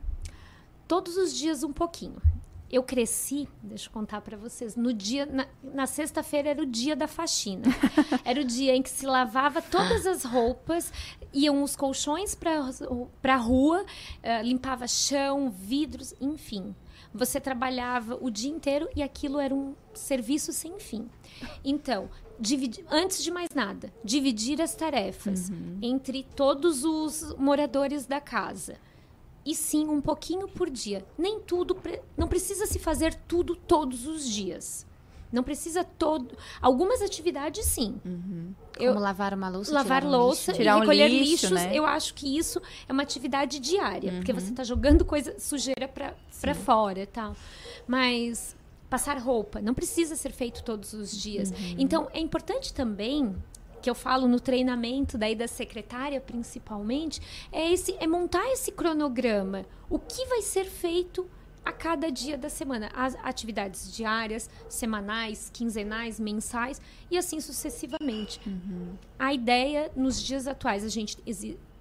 [0.88, 2.16] Todos os dias um pouquinho.
[2.70, 6.96] Eu cresci, deixa eu contar para vocês, no dia na, na sexta-feira era o dia
[6.98, 7.64] da faxina.
[8.26, 10.92] era o dia em que se lavava todas as roupas,
[11.34, 12.70] iam os colchões para
[13.22, 13.86] para rua,
[14.22, 16.76] eh, limpava chão, vidros, enfim.
[17.14, 21.08] Você trabalhava o dia inteiro e aquilo era um serviço sem fim.
[21.64, 25.50] Então, dividi- antes de mais nada, dividir as tarefas
[25.82, 28.76] entre todos os moradores da casa.
[29.50, 31.06] E sim, um pouquinho por dia.
[31.18, 34.86] Nem tudo, pre- não precisa se fazer tudo todos os dias.
[35.32, 36.38] Não precisa todo.
[36.62, 38.00] Algumas atividades sim.
[38.80, 40.62] Eu- Como lavar uma louça, lavar tirar um louça lixo.
[40.62, 41.72] Tirar um recolher lixo, lixos, né?
[41.74, 46.14] eu acho que isso é uma atividade diária, porque você está jogando coisa sujeira para
[46.42, 47.36] para fora, e tal.
[47.86, 48.56] Mas
[48.90, 51.52] passar roupa não precisa ser feito todos os dias.
[51.78, 53.36] Então é importante também
[53.88, 57.22] que eu falo no treinamento daí da secretária principalmente
[57.54, 59.66] é esse é montar esse cronograma.
[59.90, 61.26] O que vai ser feito
[61.64, 62.92] a cada dia da semana.
[62.94, 68.42] As atividades diárias, semanais, quinzenais, mensais e assim sucessivamente.
[69.18, 71.18] A ideia nos dias atuais, a gente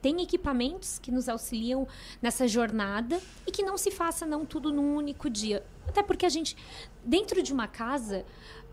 [0.00, 1.88] tem equipamentos que nos auxiliam
[2.22, 5.66] nessa jornada e que não se faça não tudo num único dia.
[5.88, 6.56] Até porque a gente,
[7.04, 8.24] dentro de uma casa,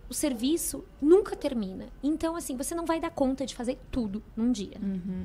[0.09, 1.87] o serviço nunca termina.
[2.01, 4.77] Então, assim, você não vai dar conta de fazer tudo num dia.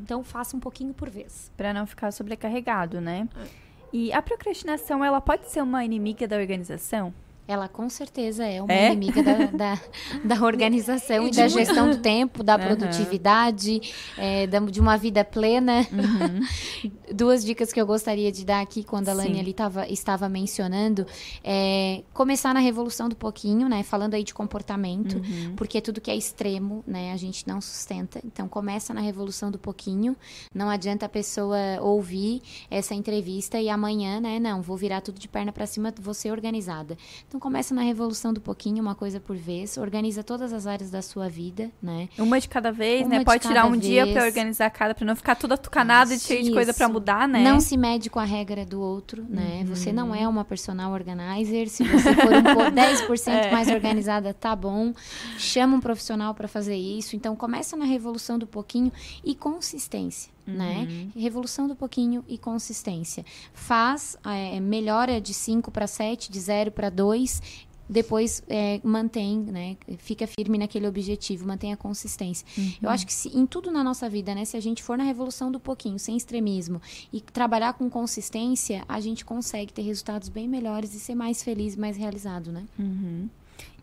[0.03, 1.53] Então, faça um pouquinho por vez.
[1.57, 3.29] Pra não ficar sobrecarregado, né?
[3.93, 7.12] E a procrastinação, ela pode ser uma inimiga da organização?
[7.49, 8.88] Ela com certeza é uma É?
[8.92, 9.80] inimiga da, da,
[10.22, 12.64] da organização e De da gestão do tempo, da Aham.
[12.64, 13.80] produtividade,
[14.18, 15.86] é, da- de uma vida plena.
[17.12, 21.07] Duas dicas que eu gostaria de dar aqui, quando a Lani ali tava, estava mencionando,
[21.42, 23.82] é começar na revolução do pouquinho, né?
[23.82, 25.20] Falando aí de comportamento,
[25.57, 28.20] porque tudo que é extremo, né, a gente não sustenta.
[28.24, 30.14] Então começa na revolução do pouquinho.
[30.55, 35.28] Não adianta a pessoa ouvir essa entrevista e amanhã, né, não, vou virar tudo de
[35.28, 36.96] perna para cima, vou ser organizada.
[37.26, 41.03] Então começa na revolução do pouquinho, uma coisa por vez, organiza todas as áreas da
[41.03, 42.09] sua vida, né?
[42.18, 43.18] Uma de cada vez, Uma né?
[43.20, 44.24] de Pode tirar um dia pra vez.
[44.26, 46.89] organizar cada, pra não ficar tudo atucanado e cheio de coisa Isso.
[46.89, 47.43] mudar, né?
[47.43, 49.64] Não se mede com a regra do outro, né?
[49.68, 50.14] Você não Uhum.
[50.14, 51.68] é uma personal organizer.
[51.68, 53.51] Se você for um pouco 10% É.
[53.51, 54.93] mais organizada, tá bom.
[55.39, 57.14] Chama um profissional para fazer isso.
[57.16, 58.93] Então começa na revolução do pouquinho
[59.24, 60.86] e consistência, né?
[60.88, 61.20] Uhum.
[61.20, 63.24] Revolução do pouquinho e consistência.
[63.53, 69.76] Faz, é, melhora de 5 para 7, de 0 para 2 depois é, mantém, né?
[69.96, 72.46] Fica firme naquele objetivo, mantém a consistência.
[72.82, 74.44] Eu acho que se, em tudo na nossa vida, né?
[74.44, 79.01] Se a gente for na revolução do pouquinho, sem extremismo, e trabalhar com consistência, a
[79.01, 82.64] gente consegue ter resultados bem melhores e ser mais feliz, mais realizado, né?
[82.78, 83.28] Uhum.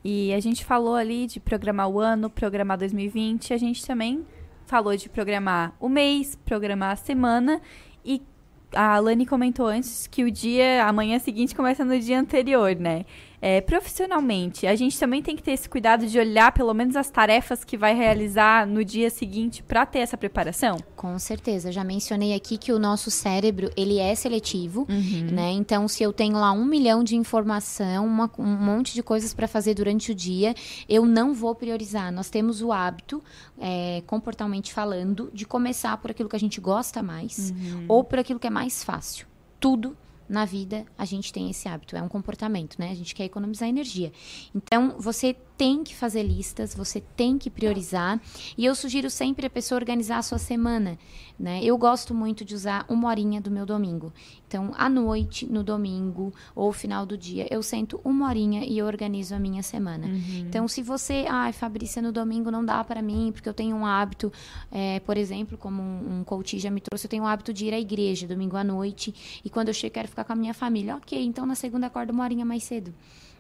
[0.04, 3.56] E a gente falou ali de programar o ano, programar 2020.
[3.56, 4.24] A gente também
[4.66, 7.62] falou de programar o mês, programar a semana.
[8.04, 8.22] E
[8.74, 13.06] a Alane comentou antes que o dia, amanhã seguinte, começa no dia anterior, né?
[13.42, 17.10] É, profissionalmente, a gente também tem que ter esse cuidado de olhar pelo menos as
[17.10, 20.78] tarefas que vai realizar no dia seguinte para ter essa preparação.
[20.96, 21.72] Com certeza.
[21.72, 24.86] Já mencionei aqui que o nosso cérebro, ele é seletivo,
[25.32, 25.52] né?
[25.52, 29.48] Então, se eu tenho lá um milhão de informação, uma- um monte de coisas para
[29.48, 30.54] fazer durante o dia,
[30.90, 32.12] eu não vou priorizar.
[32.12, 33.24] Nós temos o hábito,
[33.60, 37.54] é, comportalmente falando, de começar por aquilo que a gente gosta mais
[37.88, 39.28] ou por aquilo que é mais fácil.
[39.60, 39.96] Tudo
[40.28, 42.92] na vida a gente tem esse hábito, é um comportamento, né?
[42.92, 44.12] A gente quer economizar energia.
[44.54, 48.22] Então, você tem que fazer listas, você tem que priorizar.
[48.58, 50.98] E eu sugiro sempre a pessoa organizar a sua semana.
[51.38, 51.62] Né?
[51.64, 54.14] Eu gosto muito de usar uma horinha do meu domingo.
[54.48, 59.36] Então, à noite, no domingo ou final do dia, eu sento uma horinha e organizo
[59.36, 60.08] a minha semana.
[60.08, 60.46] Uhum.
[60.48, 63.86] Então, se você, ai, Fabrícia, no domingo não dá para mim, porque eu tenho um
[63.86, 64.32] hábito,
[64.72, 67.66] é, por exemplo, como um, um coach já me trouxe, eu tenho o hábito de
[67.66, 70.54] ir à igreja domingo à noite e quando eu chego quero ficar com a minha
[70.54, 70.98] família.
[70.98, 72.94] Ok, então na segunda acorda uma horinha mais cedo.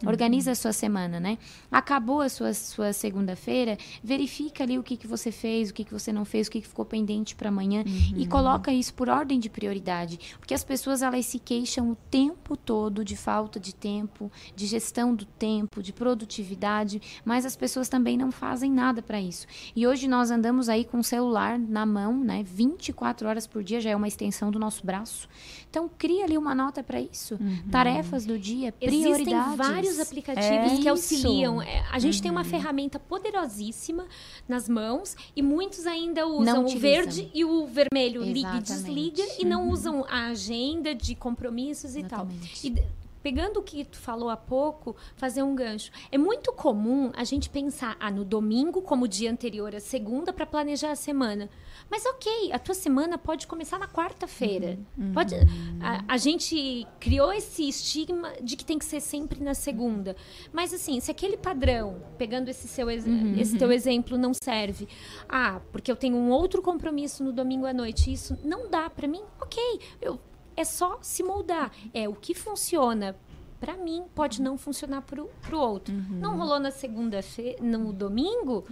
[0.06, 1.38] Organiza a sua semana, né?
[1.72, 5.94] Acabou a sua, sua segunda-feira, verifica ali o que, que você fez, o que, que
[5.94, 7.84] você não fez, o que, que ficou pendente para amanhã
[8.16, 10.20] e coloca isso por ordem de prioridade.
[10.40, 15.16] Porque as pessoas, elas se queixam o tempo todo de falta de tempo, de gestão
[15.16, 19.48] do tempo, de produtividade, mas as pessoas também não fazem nada para isso.
[19.76, 22.44] E hoje nós andamos aí com o celular na mão, né?
[22.44, 25.28] 24 horas por dia já é uma extensão do nosso braço.
[25.70, 27.38] Então, cria ali uma nota para isso.
[27.72, 29.20] Tarefas do dia, prioridades.
[29.20, 30.90] Existem vários aplicativos É que isso.
[30.90, 31.62] auxiliam.
[31.62, 32.50] É, A gente tem uma Uhum.
[32.50, 34.06] ferramenta poderosíssima
[34.48, 38.64] nas mãos e muitos ainda usam o verde e o vermelho liga e Exatamente.
[38.66, 42.26] desliga e não usam a agenda de compromissos e tal.
[42.26, 42.68] Exatamente.
[42.68, 42.84] E d-
[43.26, 45.90] pegando o que tu falou há pouco, fazer um gancho.
[46.12, 50.46] É muito comum a gente pensar ah, no domingo como dia anterior à segunda para
[50.46, 51.50] planejar a semana.
[51.90, 54.78] Mas ok, a tua semana pode começar na quarta-feira.
[55.12, 55.34] Pode,
[55.82, 60.16] a, a gente criou esse estigma de que tem que ser sempre na segunda.
[60.54, 63.06] Mas assim, se aquele padrão, pegando esse, seu, ex-
[63.40, 64.88] esse teu exemplo, não serve.
[65.28, 69.08] Ah, porque eu tenho um outro compromisso no domingo à noite, isso não dá para
[69.08, 69.80] mim, ok.
[70.00, 70.20] Eu,
[70.56, 71.72] é só se moldar.
[71.94, 73.16] É o que funciona
[73.60, 75.94] para mim pode não funcionar pro, pro outro.
[75.94, 78.66] Não rolou na segunda-feira, no domingo,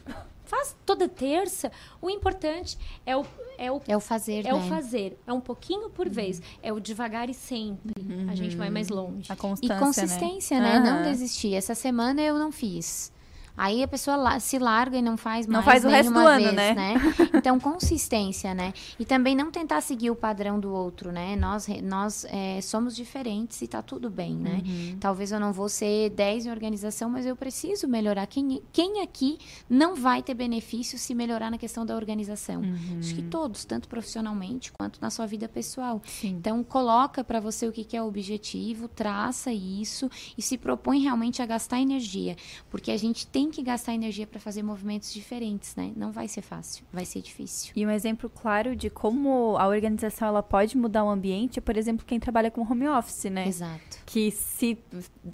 [0.45, 1.71] faz toda terça.
[2.01, 3.25] O importante é o
[3.57, 4.53] é o É o fazer, é né?
[4.53, 7.93] o fazer, é um pouquinho por vez, é o devagar e sempre.
[8.29, 9.31] A gente vai mais longe.
[9.31, 10.77] A E constância, consistência, né?
[10.77, 10.83] Aham.
[10.83, 11.53] Não desistir.
[11.53, 13.11] Essa semana eu não fiz.
[13.55, 16.19] Aí a pessoa la- se larga e não faz Não mais faz o resto do
[16.19, 16.95] ano, vez, né?
[17.33, 18.73] Então, consistência, né?
[18.97, 21.35] E também não tentar seguir o padrão do outro, né?
[21.35, 24.63] Nós, nós é, somos diferentes e tá tudo bem, né?
[24.65, 24.97] Uhum.
[24.99, 28.25] Talvez eu não vou ser 10 em organização, mas eu preciso melhorar.
[28.25, 29.37] Quem, quem aqui
[29.69, 32.61] não vai ter benefício se melhorar na questão da organização?
[32.99, 33.29] Acho que Uhum.
[33.29, 36.01] todos, tanto profissionalmente quanto na sua vida pessoal.
[36.05, 36.29] Sim.
[36.39, 40.99] Então, coloca para você o que, que é o objetivo, traça isso e se propõe
[41.01, 42.35] realmente a gastar energia.
[42.69, 45.91] Porque a gente tem que gastar energia para fazer movimentos diferentes, né?
[45.95, 47.73] Não vai ser fácil, vai ser difícil.
[47.75, 51.77] E um exemplo claro de como a organização ela pode mudar o ambiente é, por
[51.77, 53.47] exemplo, quem trabalha com home office, né?
[53.47, 53.99] Exato.
[54.05, 54.77] Que se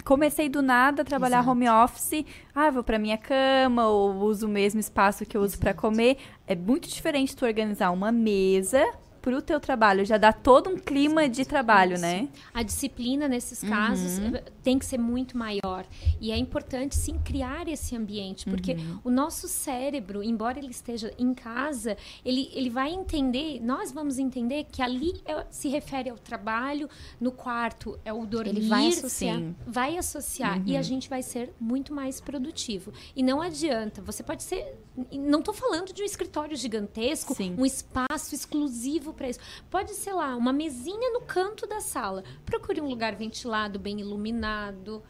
[0.04, 1.50] comecei do nada a trabalhar Exato.
[1.50, 5.58] home office, ah, vou pra minha cama ou uso o mesmo espaço que eu uso
[5.58, 8.84] pra comer, é muito diferente tu organizar uma mesa
[9.20, 12.28] pro teu trabalho, já dá todo um clima de trabalho, né?
[12.54, 14.32] A disciplina nesses casos Uhum.
[14.62, 15.84] tem que ser muito maior.
[16.20, 18.98] E é importante sim criar esse ambiente, porque Uhum.
[19.04, 24.64] o nosso cérebro, embora ele esteja em casa, ele, ele vai entender, nós vamos entender
[24.70, 26.88] que ali é- se refere ao trabalho,
[27.20, 29.36] no quarto é o dormir, Ele vai associar.
[29.38, 29.54] Sim.
[29.66, 32.92] vai associar e a gente vai ser muito mais produtivo.
[33.14, 34.78] E não adianta, você pode ser.
[35.12, 37.54] Não estou falando de um escritório gigantesco, Sim.
[37.58, 39.40] um espaço exclusivo para isso.
[39.70, 42.24] Pode ser lá, uma mesinha no canto da sala.
[42.44, 45.02] Procure um lugar ventilado, bem iluminado.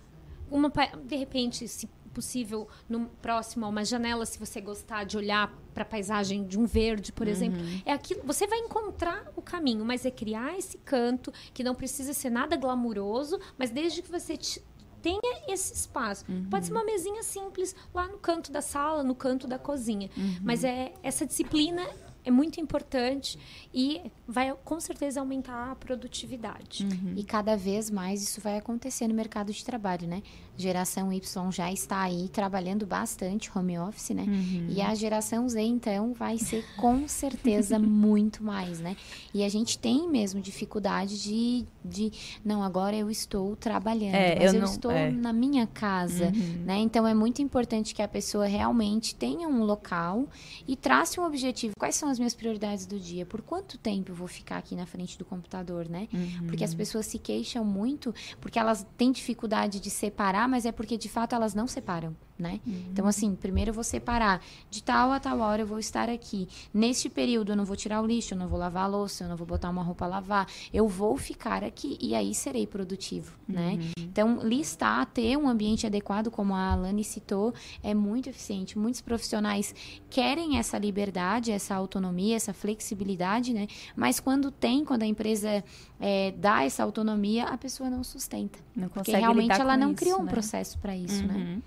[0.51, 0.73] Uma,
[1.05, 5.85] de repente, se possível, no, próximo a uma janela, se você gostar de olhar para
[5.85, 7.61] a paisagem de um verde, por exemplo.
[7.87, 12.13] É aquilo, você vai encontrar o caminho, mas é criar esse canto que não precisa
[12.13, 14.61] ser nada glamuroso, mas desde que você te-
[15.01, 16.25] tenha esse espaço.
[16.51, 20.11] Pode ser uma mesinha simples lá no canto da sala, no canto da cozinha,
[20.43, 21.87] mas é essa disciplina
[22.25, 23.39] é muito importante
[23.73, 26.85] e vai com certeza aumentar a produtividade.
[27.17, 30.23] E cada vez mais isso vai acontecer no mercado de trabalho, né?
[30.57, 34.25] Geração Y já está aí trabalhando bastante home office, né?
[34.69, 38.97] E a geração Z, então, vai ser com certeza muito mais, né?
[39.33, 42.13] E a gente tem mesmo dificuldade de, de
[42.45, 45.11] não, agora eu estou trabalhando, É, mas eu eu, não- estou é.
[45.11, 46.31] na minha casa,
[46.65, 46.79] né?
[46.79, 50.27] Então é muito importante que a pessoa realmente tenha um local
[50.67, 51.75] e trace um objetivo.
[51.79, 53.25] Quais são as minhas prioridades do dia?
[53.25, 56.09] Por quanto tempo eu vou ficar aqui na frente do computador, né?
[56.47, 60.97] Porque as pessoas se queixam muito porque elas têm dificuldade de separar, mas é porque
[60.99, 62.61] de fato elas não separam, né?
[62.91, 66.49] Então, assim, primeiro eu vou separar de tal a tal hora eu vou estar aqui.
[66.75, 69.29] Neste período eu não vou tirar o lixo, eu não vou lavar a louça, eu
[69.29, 70.47] não vou botar uma roupa a lavar.
[70.73, 71.70] Eu vou ficar aqui
[72.01, 73.79] e aí serei produtivo, né?
[73.99, 78.79] Então, listar, ter um ambiente adequado, como a Alane citou, é muito eficiente.
[78.79, 79.75] Muitos profissionais
[80.09, 83.67] querem essa liberdade, essa autonomia, essa flexibilidade, né?
[83.95, 85.63] Mas quando tem, quando a empresa
[86.01, 88.59] eh, dá essa autonomia, a pessoa não sustenta.
[88.75, 90.31] Não Porque realmente ela não isso, criou um né?
[90.31, 91.61] processo para isso, né?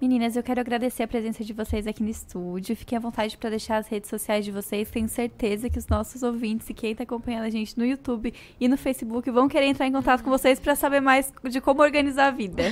[0.00, 2.76] Meninas, eu quero agradecer a presença de vocês aqui no estúdio.
[2.76, 4.90] Fiquem à vontade para deixar as redes sociais de vocês.
[4.90, 8.68] Tenho certeza que os nossos ouvintes e quem está acompanhando a gente no YouTube e
[8.68, 12.26] no Facebook vão querer entrar em contato com vocês para saber mais de como organizar
[12.26, 12.64] a vida.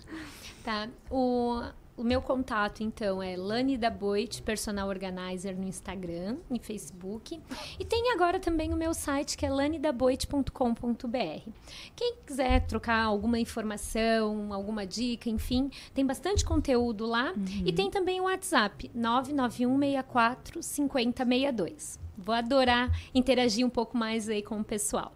[0.64, 0.88] tá.
[1.10, 1.60] O,
[1.96, 7.40] o meu contato, então, é Lani da Boit, Personal Organizer no Instagram e Facebook.
[7.78, 11.50] E tem agora também o meu site, que é lanidaboit.com.br.
[11.94, 17.32] Quem quiser trocar alguma informação, alguma dica, enfim, tem bastante conteúdo lá.
[17.32, 17.62] Uhum.
[17.66, 22.00] E tem também o WhatsApp, 99164 5062.
[22.16, 25.12] Vou adorar interagir um pouco mais aí com o pessoal.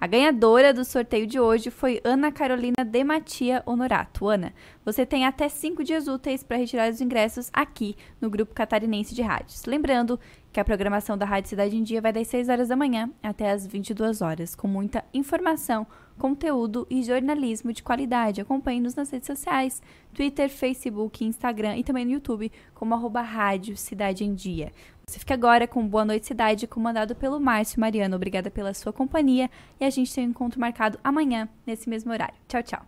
[0.00, 4.28] A ganhadora do sorteio de hoje foi Ana Carolina Dematia Honorato.
[4.28, 9.12] Ana, você tem até cinco dias úteis para retirar os ingressos aqui no Grupo Catarinense
[9.12, 9.64] de Rádios.
[9.64, 10.18] Lembrando
[10.52, 13.50] que a programação da Rádio Cidade em Dia vai das 6 horas da manhã até
[13.50, 15.84] as 22 horas, com muita informação,
[16.18, 18.40] conteúdo e jornalismo de qualidade.
[18.40, 19.80] Acompanhe-nos nas redes sociais,
[20.12, 24.72] Twitter, Facebook, Instagram e também no YouTube, como arroba Rádio Cidade em Dia.
[25.06, 28.16] Você fica agora com Boa Noite Cidade, comandado pelo Márcio Mariano.
[28.16, 29.50] Obrigada pela sua companhia
[29.80, 32.34] e a gente tem um encontro marcado amanhã, nesse mesmo horário.
[32.46, 32.82] Tchau, tchau.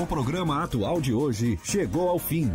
[0.00, 2.52] O programa atual de hoje chegou ao fim.